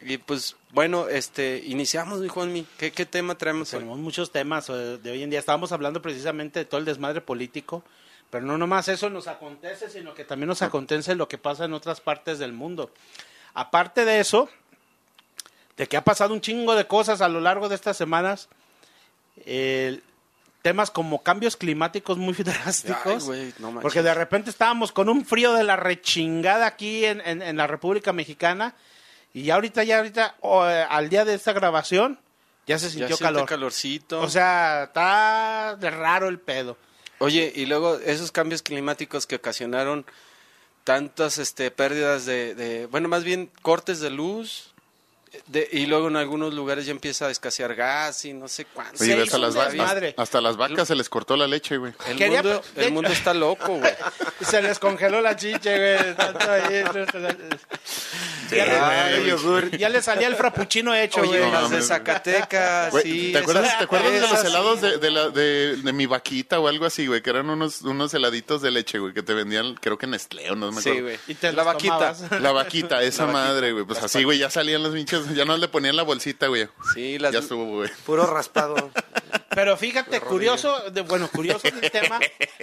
[0.00, 2.66] Y pues bueno, este, iniciamos, mi Juanmi.
[2.76, 3.80] ¿Qué, qué tema traemos hoy?
[3.80, 5.38] Tenemos muchos temas eh, de hoy en día.
[5.38, 7.82] Estábamos hablando precisamente de todo el desmadre político,
[8.28, 11.72] pero no nomás eso nos acontece, sino que también nos acontece lo que pasa en
[11.72, 12.90] otras partes del mundo.
[13.54, 14.48] Aparte de eso,
[15.76, 18.48] de que ha pasado un chingo de cosas a lo largo de estas semanas,
[19.46, 20.00] eh,
[20.64, 23.28] temas como cambios climáticos muy drásticos.
[23.28, 27.42] Ay, no porque de repente estábamos con un frío de la rechingada aquí en, en-
[27.42, 28.74] en la República Mexicana
[29.34, 32.18] y ya ahorita, ya ahorita, eh, al día de esta grabación,
[32.66, 33.46] ya se Ya sintió siente calor.
[33.46, 34.20] calorcito.
[34.20, 36.78] O sea, está de raro el pedo.
[37.18, 40.06] Oye, y luego esos cambios climáticos que ocasionaron
[40.82, 44.73] tantas este, pérdidas de, de, bueno, más bien cortes de luz.
[45.46, 49.02] De, y luego en algunos lugares ya empieza a escasear gas y no sé cuánto.
[49.02, 51.92] Oye, hasta las, vacas, hasta las vacas se les cortó la leche, güey.
[52.08, 53.92] El, Quería- mundo, el mundo está loco, güey.
[54.40, 56.14] Se les congeló la chiche, güey.
[58.54, 59.70] ya, le, Ay, yogur.
[59.76, 61.50] ya le salía el frappuccino hecho, Oye, güey.
[61.50, 61.82] no, las de.
[61.82, 63.32] Zacatecas, Güey, sí.
[63.32, 64.86] ¿Te acuerdas, ¿te acuerdas de los esas helados sí.
[64.86, 67.22] de, de, la, de, de mi vaquita o algo así, güey?
[67.22, 70.56] Que eran unos, unos heladitos de leche, güey, que te vendían, creo que Nestlé o
[70.56, 70.96] no me acuerdo.
[70.98, 71.18] Sí, güey.
[71.28, 72.14] Y te La los vaquita.
[72.14, 72.30] tomabas.
[72.42, 73.48] La vaquita, esa La vaquita.
[73.52, 73.84] madre, güey.
[73.84, 76.68] Pues así, güey, ya salían los pinches, ya no le ponían la bolsita, güey.
[76.94, 77.90] Sí, las, Ya estuvo, güey.
[78.06, 78.90] Puro raspado.
[79.54, 82.18] Pero fíjate, curioso, de, bueno, curioso el tema,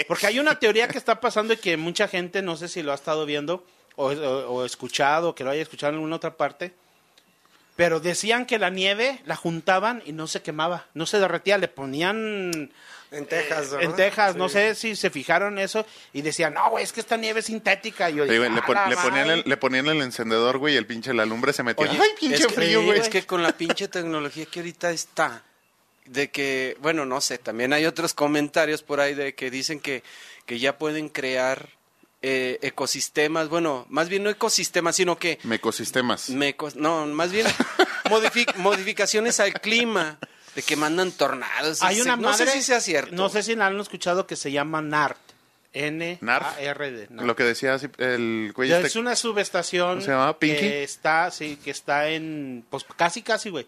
[0.07, 2.91] porque hay una teoría que está pasando y que mucha gente, no sé si lo
[2.91, 3.65] ha estado viendo
[4.01, 6.73] o, o- o escuchado, que lo haya escuchado en alguna otra parte,
[7.75, 11.67] pero decían que la nieve la juntaban y no se quemaba, no se derretía, le
[11.67, 12.71] ponían
[13.11, 13.95] En Texas, en ¿verdad?
[13.95, 17.39] Texas, no sé si se fijaron eso y decían, no, güey, es que esta nieve
[17.39, 18.09] es sintética.
[18.09, 19.41] Y yo Sí, dije, güey, le, "A pon- la le ponían madre".
[19.41, 21.89] el, le ponían el encendedor, güey, y el pinche la lumbre se metía.
[21.89, 22.99] Oye, ¡Ay, pinche es que, frío, güey!
[22.99, 25.43] Es que con la pinche tecnología que ahorita está,
[26.05, 30.03] de que, bueno, no sé, también hay otros comentarios por ahí de que dicen que,
[30.45, 31.67] que ya pueden crear
[32.21, 36.29] eh, ecosistemas, bueno, más bien no ecosistemas, sino que, Mecosistemas.
[36.29, 37.47] mecos- no, más bien
[38.05, 40.19] modifi- modificaciones al clima,
[40.55, 41.81] de que mandan tornados.
[41.81, 43.15] Hay no sé- una no madre, sé si sea cierto.
[43.15, 45.17] no sé si la han escuchado, que se llama NART.
[45.73, 46.57] NART.
[46.59, 47.07] N-A-R-D.
[47.11, 47.25] NART.
[47.25, 50.37] Lo que decía el Ya este- Es una subestación ¿Cómo se llama?
[50.37, 50.59] ¿Pinky?
[50.59, 53.65] que está, sí, que está en, pues casi, casi, güey.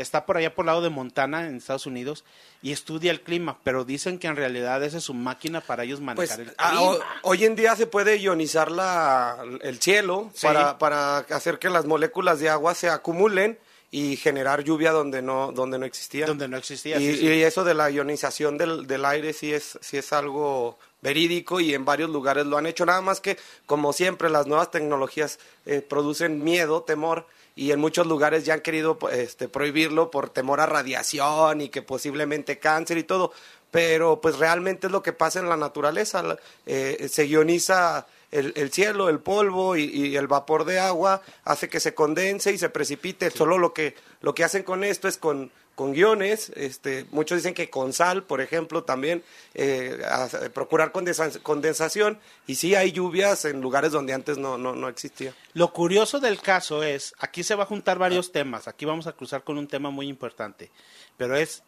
[0.00, 2.24] Está por allá por el lado de Montana, en Estados Unidos,
[2.62, 6.00] y estudia el clima, pero dicen que en realidad esa es su máquina para ellos
[6.00, 6.82] Pues manejar el ah, clima.
[6.90, 10.46] ho- hoy en día se puede ionizar la, el cielo Sí.
[10.46, 13.58] para, para hacer que las moléculas de agua se acumulen
[13.92, 16.24] y generar lluvia donde no, donde no existía.
[16.26, 16.98] donde no existía.
[17.00, 17.26] y, sí, sí.
[17.26, 21.74] y eso de la ionización del, del aire sí es, sí es algo verídico y
[21.74, 22.86] en varios lugares lo han hecho.
[22.86, 23.36] Nada más que,
[23.66, 27.26] como siempre, las nuevas tecnologías eh, producen miedo, temor,
[27.56, 31.82] y en muchos lugares ya han querido este, prohibirlo por temor a radiación y que
[31.82, 33.32] posiblemente cáncer y todo.
[33.70, 36.38] Pero pues realmente es lo que pasa en la naturaleza.
[36.66, 41.68] eh, se ioniza el, el cielo, el polvo y, y el vapor de agua hace
[41.68, 43.30] que se condense y se precipite.
[43.30, 47.54] Solo lo que, lo que hacen con esto es con, con guiones, este, muchos dicen
[47.54, 49.24] que con sal, por ejemplo, también
[49.54, 54.74] eh, a- procurar condensa- condensación y sí hay lluvias en lugares donde antes no, no,
[54.74, 55.32] no existía.
[55.54, 59.12] Lo curioso del caso es, aquí se va a juntar varios temas, aquí vamos a
[59.12, 60.70] cruzar con un tema muy importante,
[61.16, 61.62] pero es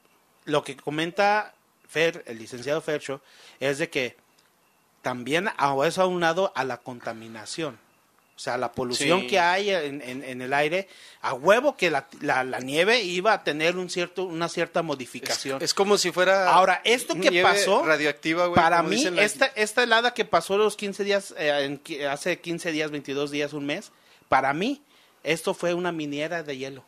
[0.44, 1.54] lo que comenta
[1.88, 3.22] Fer, el licenciado Fercho,
[3.60, 4.14] es de que
[5.00, 7.78] también a eso aunado a la contaminación.
[8.34, 9.26] O sea, la polución Sí.
[9.28, 10.88] que hay en, en- en el aire,
[11.20, 15.62] a huevo que la, la- la nieve iba a tener un cierto, una cierta modificación.
[15.62, 16.50] Es como si fuera.
[16.50, 18.54] Ahora, esto que pasó, Radioactiva, güey.
[18.60, 22.72] para mí, la- esta, esta helada que pasó los 15 días, eh, en hace 15
[22.72, 23.92] días, 22 días, un mes,
[24.28, 24.82] para mí,
[25.22, 26.84] esto fue una miniera de hielo.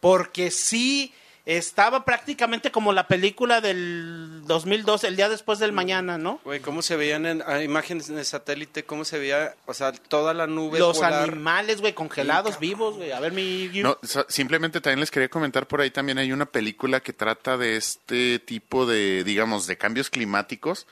[0.00, 1.12] Porque sí
[1.44, 6.40] estaba prácticamente como la película del 2002, el día después del mañana, ¿no?
[6.44, 8.84] Güey, ¿cómo se veían en a imágenes de satélite?
[8.84, 11.24] ¿Cómo se veía, o sea, toda la nube Los polar?
[11.28, 13.10] animales, güey, congelados, vivos, güey.
[13.12, 13.68] A ver, mi...
[13.82, 17.56] No, so- simplemente también les quería comentar por ahí también hay una película que trata
[17.56, 20.86] de este tipo de, digamos, de cambios climáticos.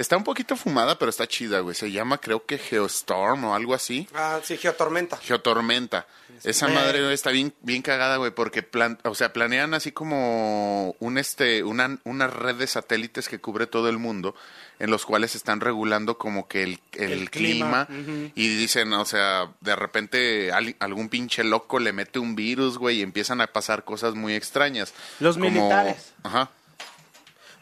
[0.00, 1.74] Está un poquito fumada, pero está chida, güey.
[1.76, 4.08] Se llama, creo que Geostorm o algo así.
[4.14, 5.18] Ah, sí, geotormenta.
[5.18, 6.06] Geotormenta.
[6.42, 10.96] Esa madre güey, está bien, bien cagada, güey, porque plan, o sea, planean así como
[11.00, 14.34] un este, una, una red de satélites que cubre todo el mundo,
[14.78, 19.04] en los cuales están regulando como que el, el, El clima, clima, y dicen, o
[19.04, 23.48] sea, de repente al- algún pinche loco le mete un virus, güey, y empiezan a
[23.48, 24.94] pasar cosas muy extrañas.
[25.18, 26.14] Los militares.
[26.22, 26.48] Ajá.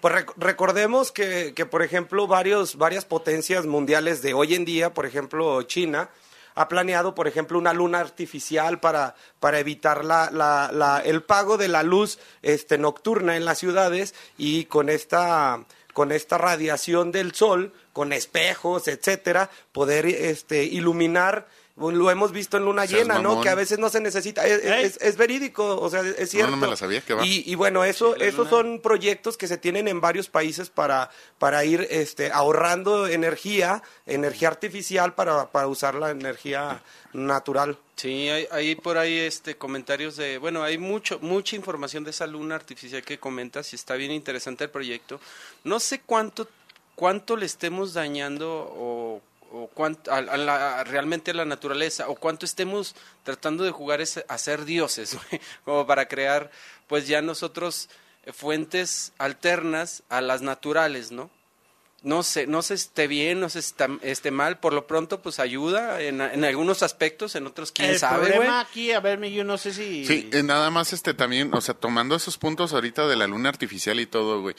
[0.00, 4.94] Pues rec- recordemos que, que, por ejemplo, varios, varias potencias mundiales de hoy en día,
[4.94, 6.10] por ejemplo, China,
[6.54, 11.56] ha planeado, por ejemplo, una luna artificial para, para evitar la, la, la- el pago
[11.56, 17.34] de la luz este, nocturna en las ciudades y con esta, con esta radiación del
[17.34, 21.48] sol, con espejos, etcétera, poder este, iluminar.
[21.78, 23.40] Lo hemos visto en luna Seas llena, ¿no?
[23.40, 24.46] Que a veces no se necesita.
[24.46, 26.50] Es, verídico, o sea, es cierto.
[26.50, 27.24] no me la sabía, ¿qué va?
[27.24, 28.50] Y, y bueno, eso, Sí, esos luna.
[28.50, 34.48] son proyectos que se tienen en varios países para, para ir este, ahorrando energía, energía
[34.48, 37.78] artificial para, para usar la energía natural.
[37.96, 42.26] Sí, hay, hay por ahí este comentarios de, bueno, hay mucho mucha información de esa
[42.26, 45.20] luna artificial que comentas y está bien interesante el proyecto.
[45.64, 46.48] No sé cuánto
[46.98, 49.22] cuánto le estemos dañando o,
[49.52, 52.94] o cuánto a, a la- realmente a la naturaleza o cuánto estemos
[53.24, 55.16] tratando de jugar es a ser dioses,
[55.64, 56.50] como para crear
[56.86, 57.88] pues ya nosotros
[58.24, 61.30] eh, fuentes alternas a las naturales, ¿no?
[62.04, 64.86] no sé, no sé si esté bien, no sé si está, esté mal, por lo
[64.86, 68.30] pronto pues ayuda en, en algunos aspectos, en otros quién el sabe, güey.
[68.34, 70.06] problema aquí, a ver, yo no sé si...
[70.06, 73.48] Sí, eh, nada más este también, o sea, tomando esos puntos ahorita de la luna
[73.48, 74.54] artificial y todo, güey.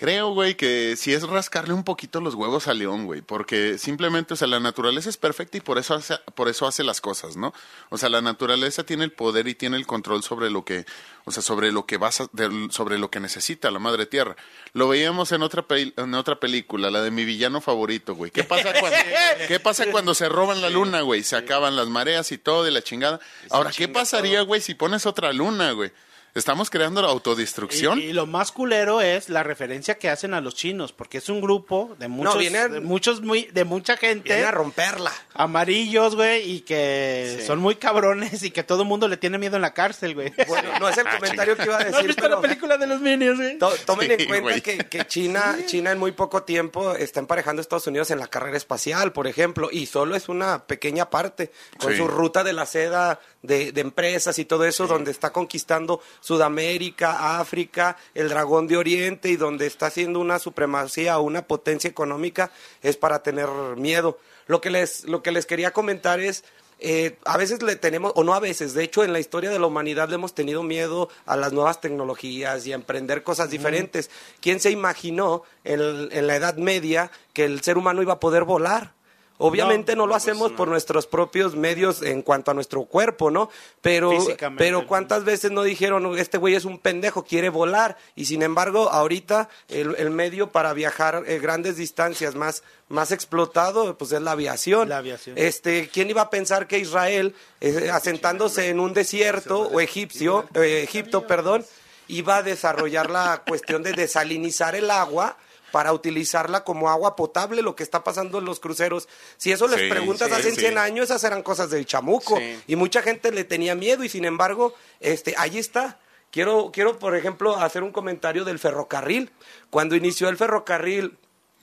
[0.00, 4.32] Creo, güey, que si es rascarle un poquito los huevos al león, güey, porque simplemente,
[4.32, 7.36] o sea, la naturaleza es perfecta y por eso hace, por eso hace las cosas,
[7.36, 7.52] ¿no?
[7.90, 10.86] O sea, la naturaleza tiene el poder y tiene el control sobre lo que,
[11.26, 12.30] o sea, sobre lo que vas a-
[12.70, 14.36] sobre lo que necesita la madre tierra.
[14.72, 18.30] Lo veíamos en otra en otra película, la de mi villano favorito, güey.
[18.30, 18.96] ¿Qué pasa cuando
[19.48, 21.22] qué pasa cuando se roban la luna, güey?
[21.22, 23.20] Se acaban las mareas y todo y la chingada.
[23.50, 25.92] Ahora, ¿qué pasaría, güey, si pones otra luna, güey?
[26.34, 27.98] Estamos creando la autodestrucción.
[27.98, 31.28] Y, y lo más culero es la referencia que hacen a los chinos, porque es
[31.28, 35.12] un grupo de muchos, vienen- de muchos muy, de mucha gente Viene a romperla.
[35.34, 37.46] amarillos, güey, y que Sí.
[37.46, 40.32] son muy cabrones y que todo el mundo le tiene miedo en la cárcel, güey.
[40.46, 42.36] Bueno, no es el comentario que iba a ¿No has decir, visto pero...
[42.36, 43.58] la película de los Minions, güey?
[43.58, 47.62] To- Tomen Sí, en cuenta que China, China en muy poco tiempo está emparejando a
[47.62, 51.92] Estados Unidos en la carrera espacial, por ejemplo, y solo es una pequeña parte, con
[51.92, 51.98] Sí.
[51.98, 57.40] su ruta de la seda de, de empresas y todo eso, donde está conquistando Sudamérica,
[57.40, 62.50] África, el dragón de Oriente, y donde está haciendo una supremacía o una potencia económica,
[62.82, 64.18] es para tener miedo.
[64.46, 66.44] Lo que les, lo que les quería comentar es...
[66.80, 69.58] eh, a veces le tenemos, o no a veces, de hecho en la historia de
[69.58, 74.10] la humanidad le hemos tenido miedo a las nuevas tecnologías y a emprender cosas diferentes.
[74.40, 78.44] ¿Quién se imaginó en, en la Edad Media que el ser humano iba a poder
[78.44, 78.94] volar?
[79.42, 83.48] Obviamente no, lo hacemos por nuestros propios medios en cuanto a nuestro cuerpo, ¿no?
[83.80, 84.12] Pero,
[84.58, 87.96] pero ¿cuántas veces no dijeron, este güey es un pendejo, quiere volar?
[88.14, 93.96] Y sin embargo, ahorita el, el medio para viajar eh, grandes distancias más, más explotado,
[93.96, 94.90] pues es la aviación.
[94.90, 95.38] La aviación.
[95.38, 100.82] Este, ¿quién iba a pensar que Israel, eh, asentándose en un desierto, o egipcio, eh,
[100.82, 101.64] Egipto, perdón,
[102.08, 105.36] iba a desarrollar la cuestión de desalinizar el agua
[105.72, 109.08] para utilizarla como agua potable, lo que está pasando en los cruceros.
[109.36, 110.60] Si eso les Sí, preguntas sí, hace sí.
[110.60, 112.38] 100 años, esas eran cosas del chamuco.
[112.66, 115.98] Y mucha gente le tenía miedo y sin embargo, este, ahí está.
[116.30, 119.32] Quiero, quiero, por ejemplo, hacer un comentario del ferrocarril.
[119.70, 121.18] Cuando inició el ferrocarril,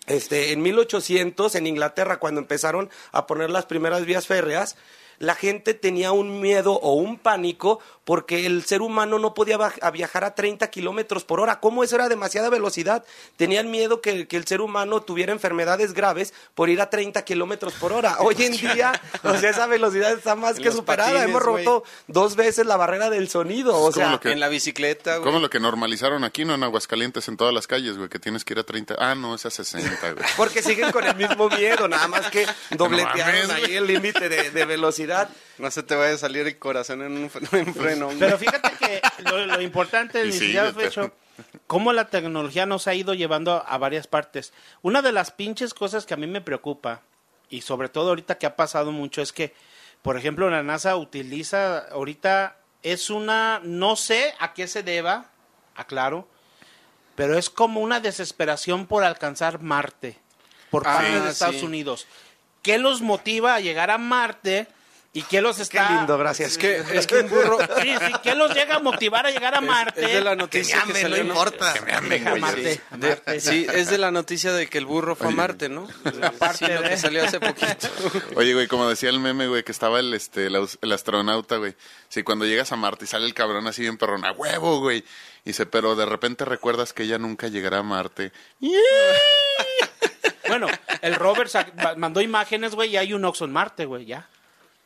[0.08, 4.76] este, en 1800, en Inglaterra, cuando empezaron a poner las primeras vías férreas,
[5.20, 9.57] la gente tenía un miedo o un pánico porque el ser humano no podía
[9.91, 11.59] viajar a 30 kilómetros por hora.
[11.59, 13.03] ¿Cómo eso era demasiada velocidad?
[13.36, 17.74] Tenían miedo que, que el ser humano tuviera enfermedades graves por ir a 30 kilómetros
[17.74, 18.18] por hora.
[18.20, 18.93] Hoy en día,
[19.24, 21.09] o sea, esa velocidad está más En que superada.
[21.11, 23.76] patines, Hemos roto dos veces la barrera del sonido.
[23.78, 25.26] O sea, lo que- En la bicicleta, güey.
[25.26, 26.53] Como lo que normalizaron aquí, ¿no?
[26.55, 28.95] En Aguascalientes, en todas las calles, güey, que tienes que ir a 30.
[28.99, 30.26] Ah, no, es a 60, güey.
[30.38, 34.51] Porque siguen con el mismo miedo, nada más que dobletearon mames, ahí el límite de,
[34.51, 35.07] de velocidad.
[35.58, 38.10] No se te vaya a salir el corazón en un fre- en freno.
[38.20, 40.74] Pero fíjate que lo, lo importante, Y licenciado.
[40.74, 41.14] Fecho,
[41.68, 44.53] cómo la tecnología nos ha ido llevando a varias partes.
[44.82, 47.01] Una de las pinches cosas que a mí me preocupa,
[47.49, 49.53] y sobre todo ahorita que ha pasado mucho, es que,
[50.01, 55.32] por ejemplo, la NASA utiliza, ahorita es una, no sé a qué se deba,
[55.76, 56.28] aclaro,
[57.16, 60.20] pero es como una desesperación por alcanzar Marte
[60.70, 61.66] por Ah, parte de Estados sí.
[61.66, 62.08] Unidos.
[62.62, 64.68] ¿Qué los motiva a llegar a Marte?
[65.18, 65.89] ¿Y qué los Qué está...
[65.97, 66.51] lindo, gracias.
[66.51, 67.57] Es que, es que un burro...
[67.82, 70.05] Sí, sí, ¿qué los llega a motivar a llegar a Marte?
[70.05, 71.43] Es de la noticia que, salió, ¿no?
[72.07, 72.82] Deja a Marte.
[72.91, 73.39] a De- Marte.
[73.39, 75.88] sí, es de la noticia de que el burro fue a Marte, ¿no?
[76.22, 77.88] Aparte Sí, lo de- que salió hace poquito.
[78.36, 81.74] Oye, güey, como decía el meme, güey, que estaba el, este, el, astronauta, güey.
[82.09, 84.99] Sí, cuando llegas a Marte y sale el cabrón así bien perrón, a huevo, güey.
[85.45, 88.32] Y dice, pero de repente recuerdas que ella nunca llegará a Marte.
[90.47, 90.68] Bueno,
[91.01, 91.51] el Robert
[91.97, 94.30] mandó imágenes, güey, y hay un Oxxo en Marte, güey, ya.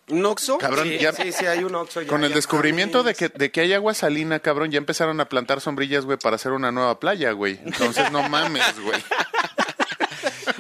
[0.10, 0.58] ¿Un Oxxo?
[0.58, 2.36] Cabrón, Sí, ya, sí, sí, hay un Oxxo ya, con el ya.
[2.36, 6.18] descubrimiento de que, de que hay agua salina, cabrón, ya empezaron a plantar sombrillas, güey,
[6.18, 7.60] para hacer una nueva playa, güey.
[7.64, 9.02] Entonces, no mames, güey.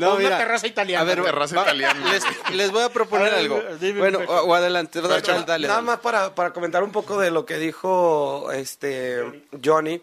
[0.03, 1.01] O una terraza italiana.
[1.01, 2.11] A ver, Terraza va- italiana.
[2.11, 2.23] Les,
[2.55, 3.61] les voy a proponer A ver, algo.
[3.79, 7.19] dime, Bueno, o, o adelante, dale, dale, dale, Nada más para, para comentar un poco
[7.19, 10.01] de lo que dijo este Johnny.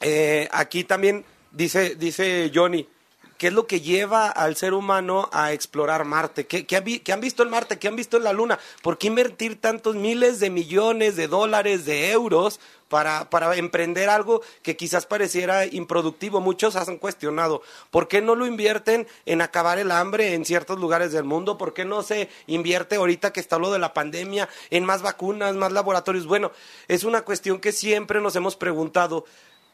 [0.00, 2.86] Eh, aquí también dice, dice Johnny,
[3.36, 6.46] ¿qué es lo que lleva al ser humano a explorar Marte?
[6.46, 7.78] ¿Qué, qué han, visto en Marte?
[7.78, 8.58] ¿Qué han visto en la Luna?
[8.82, 12.60] ¿Por qué invertir tantos miles de millones de dólares, de euros?
[12.88, 16.40] Para, para emprender algo que quizás pareciera improductivo.
[16.40, 17.62] Muchos han cuestionado.
[17.90, 21.58] ¿Por qué no lo invierten en acabar el hambre en ciertos lugares del mundo?
[21.58, 25.56] ¿Por qué no se invierte ahorita que está lo de la pandemia en más vacunas,
[25.56, 26.26] más laboratorios?
[26.26, 26.52] Bueno,
[26.86, 29.24] es una cuestión que siempre nos hemos preguntado.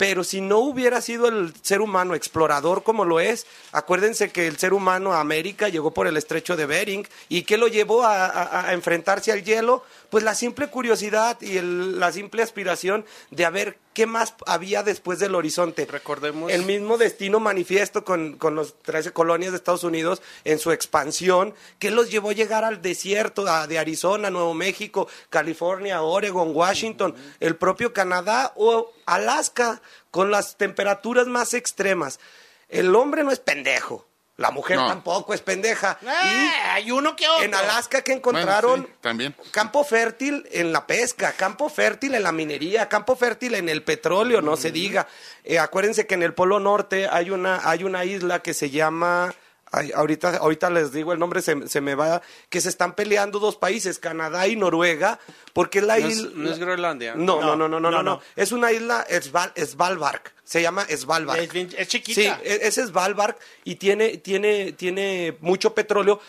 [0.02, 4.58] Pero si no hubiera sido el ser humano explorador como lo es, acuérdense que el
[4.58, 8.72] ser humano a América llegó por el estrecho de Bering y ¿qué lo llevó a,
[8.72, 9.84] enfrentarse al hielo?
[10.10, 15.18] Pues la simple curiosidad y la simple aspiración de a ver ¿qué más había después
[15.18, 15.86] del horizonte?
[15.86, 20.72] Recordemos- El mismo destino manifiesto con, con los 13 colonias de Estados Unidos en su
[20.72, 26.50] expansión, que los llevó a llegar al desierto a- de Arizona, Nuevo México, California, Oregon,
[26.54, 32.20] Washington, el propio Canadá o Alaska, con las temperaturas más extremas.
[32.68, 34.06] El hombre no es pendejo.
[34.42, 34.88] La mujer No.
[34.88, 35.98] tampoco es pendeja.
[36.02, 37.42] Eh, hay uno que otro.
[37.42, 39.36] Y en Alaska que encontraron Bueno, sí, también.
[39.52, 44.42] campo fértil en la pesca, campo fértil en la minería, campo fértil en el petróleo,
[44.42, 45.06] no se diga.
[45.44, 49.32] Eh, acuérdense que en el Polo Norte hay una, hay una isla que se llama,
[49.72, 53.38] ay, ahorita, ahorita les digo el nombre, se, se me va, que se están peleando
[53.40, 55.18] dos países, Canadá y Noruega,
[55.52, 56.30] porque es la No es- isla...
[56.34, 57.14] no es Groenlandia.
[57.16, 58.02] No, no, no, no, no, no, No, no.
[58.16, 58.22] no.
[58.36, 61.40] Es una isla Sval, Svalbard, se llama Svalbard.
[61.40, 62.20] Es, bien- es chiquita.
[62.20, 66.20] Sí, e- ese es Svalbard y tiene, tiene, tiene mucho petróleo.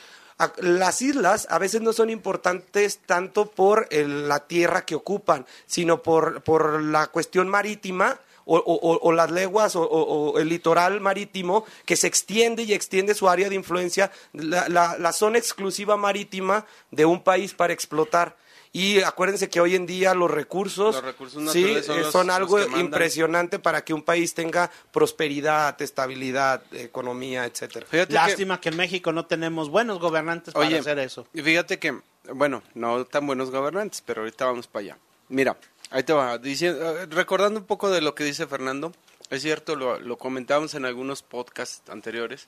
[0.57, 6.01] Las islas a veces no son importantes tanto por el- la tierra que ocupan, sino
[6.01, 10.49] por, por la cuestión marítima o, o- o- o las leguas o, o- o el
[10.49, 15.37] litoral marítimo que se extiende y extiende su área de influencia, la, la- la zona
[15.37, 18.35] exclusiva marítima de un país para explotar.
[18.75, 22.25] Y acuérdense que hoy en día los recursos, Los recursos sí, son eh, los- son
[22.27, 27.85] los algo impresionante para que un país tenga prosperidad, estabilidad, economía, etcétera.
[27.87, 28.69] Fíjate Lástima que...
[28.69, 31.27] en México no tenemos buenos gobernantes para hacer eso.
[31.35, 31.99] y fíjate que,
[32.33, 34.97] bueno, no tan buenos gobernantes, pero ahorita vamos para allá.
[35.29, 35.55] Mira,
[35.93, 36.37] ahí te va.
[36.37, 38.91] Diciendo, eh, recordando un poco de lo que dice Fernando,
[39.29, 42.47] es cierto, lo, lo comentábamos en algunos podcasts anteriores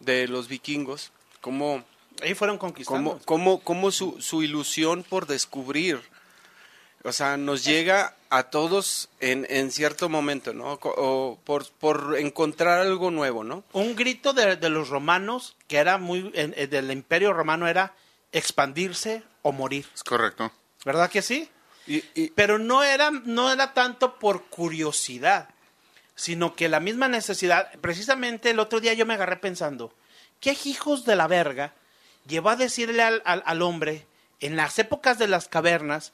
[0.00, 1.84] de los vikingos, cómo,
[2.22, 3.12] Ahí fueron conquistando.
[3.12, 6.00] cómo, cómo, cómo su, su ilusión por descubrir,
[7.04, 10.78] o sea, nos llega a todos en, en cierto momento, ¿no?
[10.78, 13.64] Co- O por, por encontrar algo nuevo, ¿no?
[13.72, 17.94] Un grito de, de los romanos, que era muy, en- en- del imperio romano, era
[18.32, 19.86] expandirse o morir.
[19.94, 20.52] Es correcto.
[20.84, 21.48] ¿Verdad que sí?
[21.86, 25.48] Y, y- Pero no era, no era tanto por curiosidad,
[26.14, 27.70] sino que la misma necesidad.
[27.80, 29.92] Precisamente el otro día yo me agarré pensando,
[30.40, 31.74] ¿qué hijos de la verga
[32.26, 34.06] llevó a decirle al, al- al hombre
[34.40, 36.12] en las épocas de las cavernas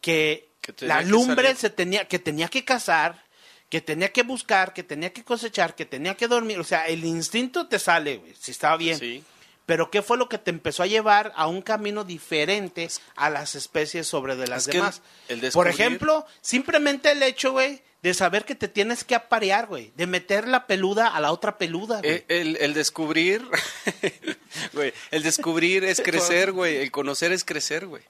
[0.00, 0.48] que,
[0.86, 3.24] la lumbre se tenía, que tenía que cazar,
[3.68, 6.58] que tenía que buscar, que tenía que cosechar, que tenía que dormir?
[6.58, 8.98] O sea, el instinto te sale, güey, si estaba bien.
[8.98, 9.22] Sí.
[9.66, 13.54] Pero ¿qué fue lo que te empezó a llevar a un camino diferente a las
[13.56, 15.02] especies sobre de las Es demás?
[15.28, 19.66] el Por descubrir- ejemplo, simplemente el hecho, güey, de saber que te tienes que aparear,
[19.66, 22.12] güey, de meter la peluda a la otra peluda, güey.
[22.14, 23.42] Eh, El, el descubrir,
[24.72, 28.02] güey, el descubrir es crecer, güey, el conocer es crecer, güey.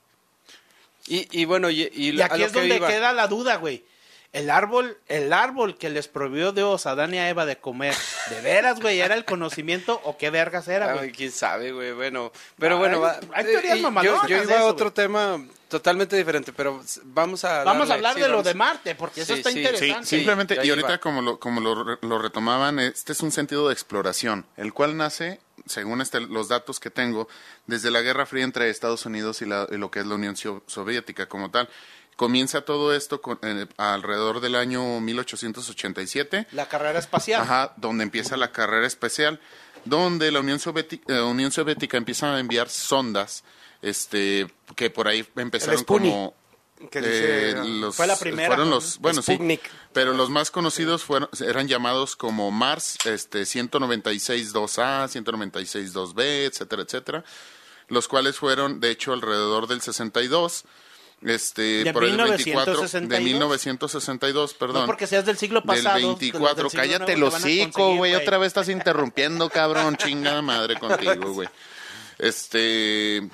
[1.06, 2.88] Y, y bueno, y, y y a aquí lo es que donde iba.
[2.88, 3.84] queda la duda, güey.
[4.32, 7.94] El árbol, el árbol que les prohibió Dios a Adán y a Eva de comer,
[8.28, 11.12] ¿de veras, güey, era el conocimiento o qué vergas era, güey?
[11.12, 11.92] quién sabe, güey.
[11.92, 16.16] Bueno, pero Ay, bueno, va- hay teorías mamalonas yo, yo iba a otro tema totalmente
[16.16, 19.32] diferente, pero vamos a Vamos darle, a hablar sí, de lo de Marte, porque eso
[19.34, 20.06] Sí, está sí, interesante.
[20.06, 20.16] sí.
[20.16, 23.72] Simplemente, y ahorita como lo, como lo, re- lo retomaban, este es un sentido de
[23.72, 27.26] exploración, el cual nace, según este, los datos que tengo,
[27.66, 30.36] desde la Guerra Fría entre Estados Unidos y, la- y lo que es la Unión
[30.36, 31.68] Soviética como tal.
[32.16, 36.46] Comienza todo esto con- eh, alrededor del año 1887.
[36.52, 37.42] La carrera espacial.
[37.42, 39.38] Ajá, donde empieza la carrera especial,
[39.84, 43.44] donde la Unión Soviética, eh, Unión Soviética empieza a enviar sondas,
[43.82, 46.34] este, que por ahí empezaron como
[46.90, 49.38] que eh, los, fue la primera, fueron los, bueno, sí,
[49.94, 57.24] pero los más conocidos fueron, eran llamados como Mars, este, 196-2A, 196-2B, etcétera, etcétera,
[57.88, 60.64] los cuales fueron, de hecho, alrededor del 62,
[61.22, 63.20] este, ¿De por el 24 de 1962?
[63.22, 64.82] 1962, perdón.
[64.82, 65.94] No porque seas del siglo pasado.
[65.94, 68.14] Del que los 24, del siglo cállate a hocico, güey.
[68.14, 69.96] Otra vez estás interrumpiendo, cabrón.
[69.98, 71.48] Chingada madre contigo, güey.
[72.18, 73.28] Este.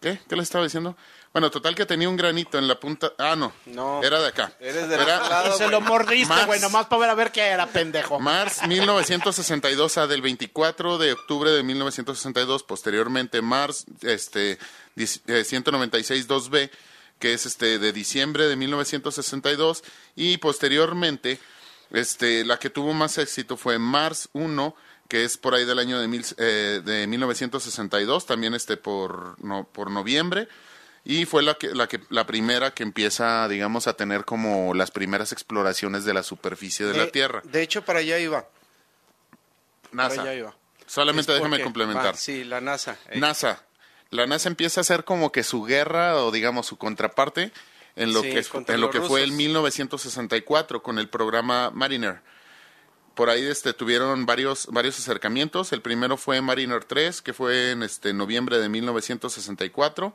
[0.00, 0.18] ¿Qué?
[0.28, 0.96] ¿Qué le estaba diciendo?
[1.32, 3.12] Bueno, total que tenía un granito en la punta.
[3.16, 3.52] Ah, no.
[3.66, 4.02] No.
[4.02, 4.52] Era de acá.
[4.58, 7.42] Eres del Era- lado, Y se lo mordiste, güey, nomás para ver a ver qué
[7.42, 8.18] era, pendejo.
[8.18, 14.58] Mars 1962 a del 24 de octubre de 1962, posteriormente Mars este
[14.96, 16.68] dic- eh, 196 2B,
[17.20, 19.84] que es este de diciembre de 1962
[20.16, 21.38] y posteriormente
[21.92, 24.74] este la que tuvo más éxito fue Mars 1
[25.06, 29.64] que es por ahí del año de, mil, eh, de 1962, también este por no,
[29.64, 30.48] por noviembre
[31.04, 34.90] y fue la que, la que la primera que empieza digamos a tener como las
[34.90, 37.42] primeras exploraciones de la superficie de, la Tierra.
[37.44, 38.46] De hecho, para allá iba.
[39.92, 40.16] NASA.
[40.16, 40.56] Para allá iba.
[40.86, 42.14] Solamente Es déjame complementar.
[42.14, 42.96] va, sí, la NASA.
[43.08, 43.18] eh.
[43.18, 43.64] NASA.
[44.10, 47.52] La NASA empieza a hacer como que su guerra o digamos su contraparte
[47.96, 48.38] en lo Sí, que
[48.72, 49.36] en lo que fue el rusos.
[49.38, 52.20] 1964 con el programa Mariner.
[53.14, 55.72] Por ahí este tuvieron varios varios acercamientos.
[55.72, 60.14] El primero fue Mariner 3, que fue en este noviembre de 1964.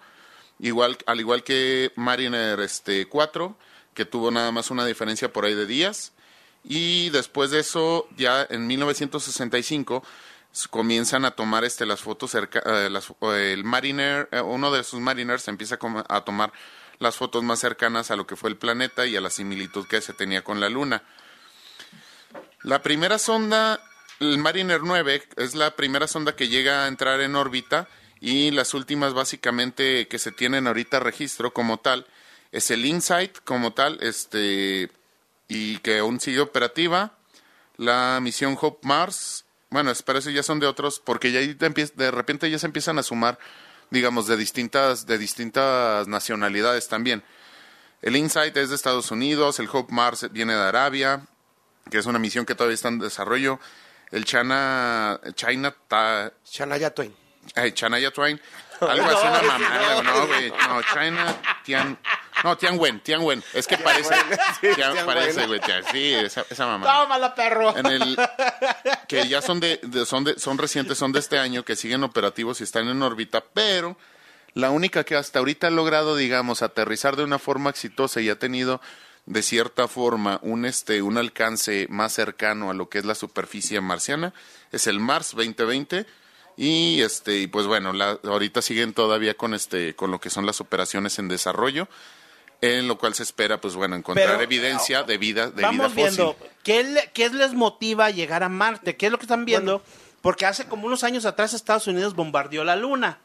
[0.60, 3.58] Igual al igual que Mariner este 4,
[3.94, 6.14] que tuvo nada más una diferencia por ahí de días.
[6.64, 10.10] Y después de eso, ya en 1965, s-
[10.70, 15.00] comienzan a tomar este, las fotos cerca, eh, las- el Mariner, eh, uno de sus
[15.00, 15.78] Mariners empieza
[16.10, 16.52] a, tomar
[17.00, 20.02] las fotos más cercanas a lo que fue el planeta y a la similitud que
[20.02, 21.04] se tenía con la Luna.
[22.64, 23.80] La primera sonda,
[24.20, 27.88] el Mariner 9, es la primera sonda que llega a entrar en órbita
[28.22, 32.08] y las últimas básicamente que se tienen ahorita registro como tal
[32.56, 34.90] es el InSight como tal, este
[35.48, 37.18] y que aún sigue operativa,
[37.78, 42.50] la misión Hope Mars, bueno, pero eso ya son de otros porque ya de repente
[42.50, 43.38] ya se empiezan a sumar
[43.92, 47.24] digamos de distintas de distintas nacionalidades también.
[48.02, 51.22] El InSight es de Estados Unidos, el Hope Mars viene de Arabia,
[51.90, 53.60] que es una misión que todavía está en desarrollo.
[54.12, 57.16] El China, China, Ta- Shania Twain.
[57.56, 58.40] ay, Chanaya Twain,
[58.82, 61.98] algo así, una mamada, no, güey, no, China, Tian,
[62.46, 64.14] no, Tianwen, Tianwen, es que parece,
[64.62, 65.06] Tian- Tianwen.
[65.06, 65.60] parece, güey,
[65.92, 67.02] sí, esa, esa mamada.
[67.04, 67.76] Tómala, perro.
[67.76, 68.18] En el,
[69.08, 72.04] que ya son de, de- son de, son recientes, son de este año, que siguen
[72.04, 73.98] operativos y están en órbita, pero
[74.54, 78.40] la única que hasta ahorita ha logrado, digamos, aterrizar de una forma exitosa y ha
[78.40, 78.80] tenido
[79.26, 83.82] de cierta forma un este un alcance más cercano a lo que es la superficie
[83.82, 84.36] marciana
[84.72, 86.06] es el Mars 2020
[86.58, 90.46] y este y pues bueno la, ahorita siguen todavía con este con lo que son
[90.46, 91.88] las operaciones en desarrollo
[92.62, 96.08] en lo cual se espera pues bueno encontrar Pero, evidencia de vida de Vamos vida
[96.10, 98.96] viendo, fósil ¿qué, le- ¿qué les motiva a llegar a Marte?
[98.96, 99.82] ¿Qué es lo que están viendo?
[100.22, 103.20] Porque hace como unos años atrás Estados Unidos bombardeó la Luna.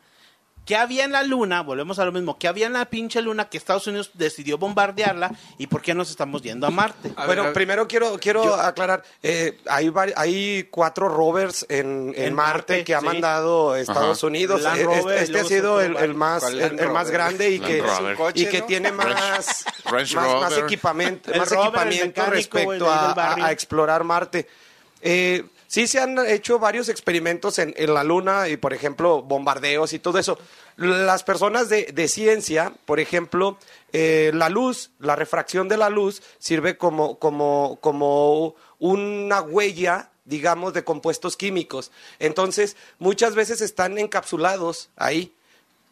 [0.67, 1.63] ¿Qué había en la Luna?
[1.63, 2.39] Volvemos a lo mismo.
[2.39, 5.33] ¿Qué había en la pinche Luna que Estados Unidos decidió bombardearla?
[5.59, 7.13] ¿Y por qué nos estamos yendo a Marte?
[7.17, 7.53] A bueno, ver.
[7.55, 12.95] primero quiero quiero aclarar, eh, hay hay cuatro rovers en, en En Marte, Marte, que
[12.95, 13.07] ha sí.
[13.07, 14.27] mandado Estados Ajá.
[14.29, 14.63] Unidos.
[14.63, 17.69] Land Eh, Rover, este y ha sido el, más ¿Cuál el, más grande y Land
[17.69, 18.67] que y que ¿no?
[18.67, 24.47] tiene más más, más equipamiento más equipamiento respecto a, a- a explorar Marte.
[25.03, 29.93] Eh, sí se han hecho varios experimentos en, en la Luna y, por ejemplo, bombardeos
[29.93, 30.37] y todo eso.
[30.77, 33.57] Las personas de, de ciencia, por ejemplo,
[33.93, 40.73] eh, la luz, la refracción de la luz sirve como, como, como una huella digamos,
[40.75, 41.91] de compuestos químicos.
[42.21, 45.35] Entonces, muchas veces están encapsulados ahí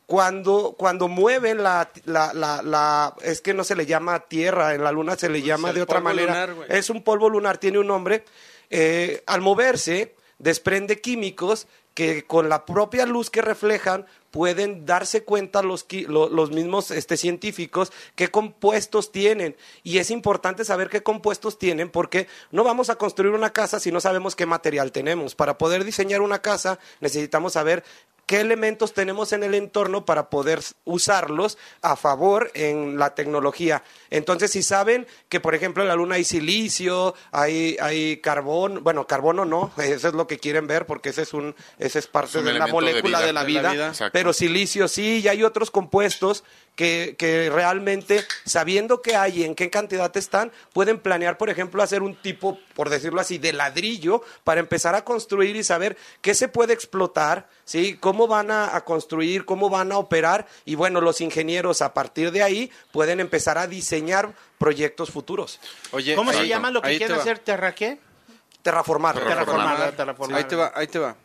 [0.07, 4.83] cuando, cuando mueven la, la, la, la- es que no se le llama tierra, en
[4.85, 6.47] la luna se le llama el de otra manera.
[6.47, 8.24] lunar, es un polvo lunar, tiene un nombre.
[8.71, 11.66] Eh, al moverse, desprende químicos
[11.99, 17.91] que con la propia luz que reflejan pueden darse cuenta los, los mismos este, científicos
[18.14, 19.57] qué compuestos tienen.
[19.83, 23.91] Y es importante saber qué compuestos tienen porque no vamos a construir una casa si
[23.91, 25.35] no sabemos qué material tenemos.
[25.35, 27.83] Para poder diseñar una casa necesitamos saber
[28.29, 33.83] qué elementos tenemos en el entorno para poder usarlos a favor en la tecnología.
[34.11, 39.07] Entonces, si saben que, por ejemplo, en la Luna hay silicio, hay, hay carbón, bueno,
[39.07, 42.33] carbono no, eso es lo que quieren ver porque ese es un, ese es parte
[42.33, 43.26] Es un de la de molécula vida.
[43.26, 46.45] de la De la vida, pero silicio sí, y hay otros compuestos
[46.79, 51.83] que, que realmente, sabiendo qué hay y en qué cantidad están, pueden planear, por ejemplo,
[51.83, 56.37] hacer un tipo, por decirlo así, de ladrillo para empezar a construir y saber qué
[56.37, 57.97] se puede explotar, ¿sí?
[57.99, 62.31] Cómo van a, a construir, cómo van a operar, y bueno, los ingenieros a partir
[62.31, 65.59] de ahí pueden empezar a diseñar proyectos futuros.
[65.91, 67.41] Oye, ¿Cómo se llama lo que te quieren hacer?
[67.41, 67.99] ¿Terra qué?
[68.62, 69.18] Terraformar.
[69.18, 69.97] Terraformar.
[69.97, 70.39] terraformar.
[70.39, 71.16] Ahí te va, ahí te va.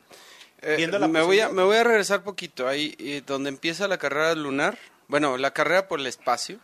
[0.63, 4.33] Eh, me, voy a, me voy a regresar poquito ahí, eh, donde empieza la carrera
[4.33, 4.79] lunar.
[5.07, 6.59] Bueno, la carrera por el espacio.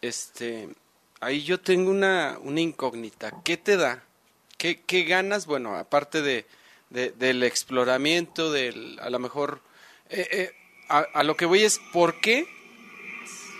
[0.00, 0.68] Este,
[1.20, 3.32] ahí yo tengo una, una incógnita.
[3.44, 4.02] ¿Qué te da?
[4.56, 5.46] ¿Qué, qué ganas?
[5.46, 6.46] Bueno, aparte de,
[6.90, 9.60] de- del exploramiento, del, a lo mejor,
[10.10, 10.54] eh, eh,
[10.88, 12.46] a, lo que voy es, ¿por qué?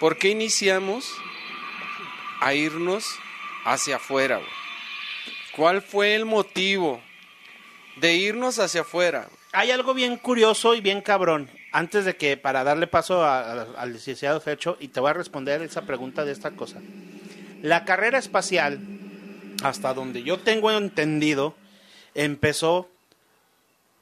[0.00, 1.12] ¿Por qué iniciamos
[2.40, 3.04] a irnos
[3.64, 4.40] hacia afuera?
[5.56, 7.02] ¿Cuál fue el motivo
[7.96, 9.28] de irnos hacia afuera?
[9.52, 11.50] Hay algo bien curioso y bien cabrón.
[11.78, 15.62] Antes de que, para darle paso a- al licenciado Fecho, y te voy a responder
[15.62, 16.80] esa pregunta de esta cosa.
[17.62, 18.80] La carrera espacial,
[19.62, 21.54] hasta donde yo tengo entendido,
[22.16, 22.88] empezó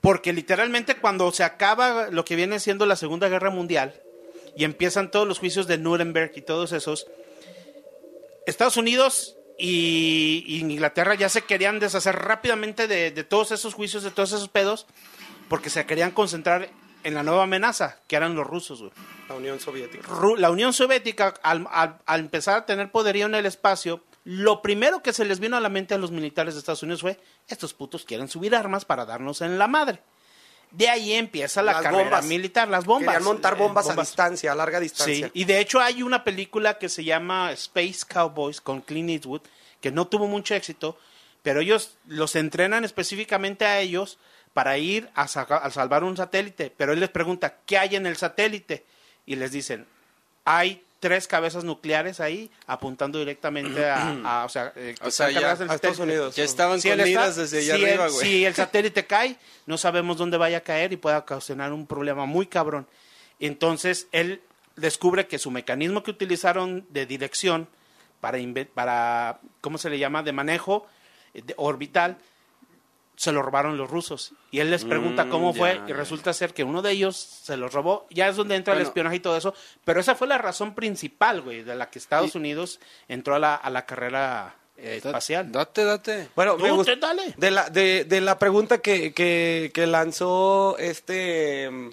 [0.01, 3.93] porque literalmente cuando se acaba lo que viene siendo la Segunda Guerra Mundial
[4.57, 7.07] y empiezan todos los juicios de Nuremberg y todos esos,
[8.47, 14.33] Estados Unidos y, Inglaterra ya se querían deshacer rápidamente de todos esos juicios, de todos
[14.33, 14.87] esos pedos,
[15.51, 16.71] porque se querían concentrar
[17.07, 18.81] en la nueva amenaza, que eran los rusos.
[18.81, 18.93] güey.
[19.29, 20.09] La Unión Soviética.
[20.09, 24.61] Ru- La Unión Soviética, al, al- al empezar a tener poderío en el espacio, lo
[24.63, 27.19] primero que se les vino a la mente a los militares de Estados Unidos fue,
[27.49, 30.01] estos putos quieren subir armas para darnos en la madre.
[30.73, 32.25] De ahí empieza la Las carrera bombas.
[32.27, 33.07] militar, las bombas.
[33.15, 35.27] Querían montar Eh, bombas, a distancia, a larga distancia.
[35.29, 39.43] Sí, y de hecho hay una película que se llama Space Cowboys con Clint Eastwood,
[39.81, 40.99] que no tuvo mucho éxito,
[41.43, 44.19] pero ellos los entrenan específicamente a ellos
[44.57, 48.07] para ir a, saca- a salvar un satélite, pero él les pregunta, ¿qué hay en
[48.07, 48.87] el satélite?
[49.27, 49.85] Y les dicen,
[50.47, 55.51] hay tres cabezas nucleares ahí apuntando directamente a, a- o sea, eh, O sea, ya-
[55.53, 55.99] a Estados.
[55.99, 56.35] Unidos.
[56.37, 58.27] Ya estaban Si está- desde allá si el- arriba, güey.
[58.27, 59.37] Si el satélite cae,
[59.67, 62.87] no sabemos dónde vaya a caer y pueda ocasionar un problema muy cabrón.
[63.41, 64.41] Entonces, él
[64.77, 67.69] descubre que su mecanismo que utilizaron de dirección
[68.23, 70.87] para, inve- para ¿cómo se le llama?, de manejo
[71.35, 72.17] eh, de- orbital,
[73.17, 74.33] se lo robaron los rusos.
[74.51, 77.17] Y él les pregunta Mm, cómo fue ya, y resulta ser que uno de ellos
[77.17, 78.07] se los robó.
[78.11, 79.55] Ya es donde entra el espionaje y todo eso.
[79.85, 83.55] Pero esa fue la razón principal, güey, de la que Estados Unidos entró a la,
[83.55, 85.51] a la carrera eh, espacial.
[85.51, 86.29] Date, date.
[86.37, 87.35] Bueno, me gusta- dale.
[87.39, 91.91] de la de, de la pregunta que, que, que lanzó este mm,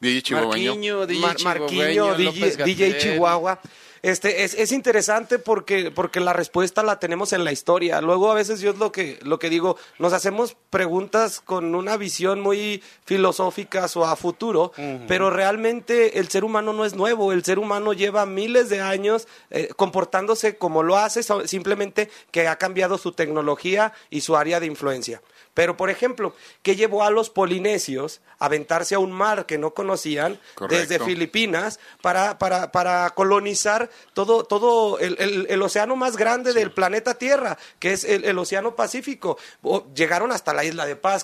[0.00, 0.70] DJ Chihuahueño.
[0.74, 2.98] Marquiño, DJ Mar- DJ.
[2.98, 3.60] Chihuahua.
[4.02, 8.00] Este, es, es interesante porque, porque la respuesta la tenemos en la historia.
[8.00, 11.96] Luego a veces yo es lo que, lo que digo, nos hacemos preguntas con una
[11.96, 14.72] visión muy filosófica o a futuro,
[15.06, 19.28] pero realmente el ser humano no es nuevo, el ser humano lleva miles de años
[19.50, 24.66] eh, comportándose como lo hace, simplemente que ha cambiado su tecnología y su área de
[24.66, 25.22] influencia.
[25.54, 29.72] Pero, por ejemplo, ¿qué llevó a los polinesios a aventarse a un mar que no
[29.74, 30.80] conocían Correcto.
[30.80, 36.72] desde Filipinas para, para, para colonizar todo, todo el, el- el océano más grande del
[36.72, 39.36] planeta Tierra, que es el, el océano Pacífico?
[39.62, 41.12] O- llegaron hasta la isla de Pascua.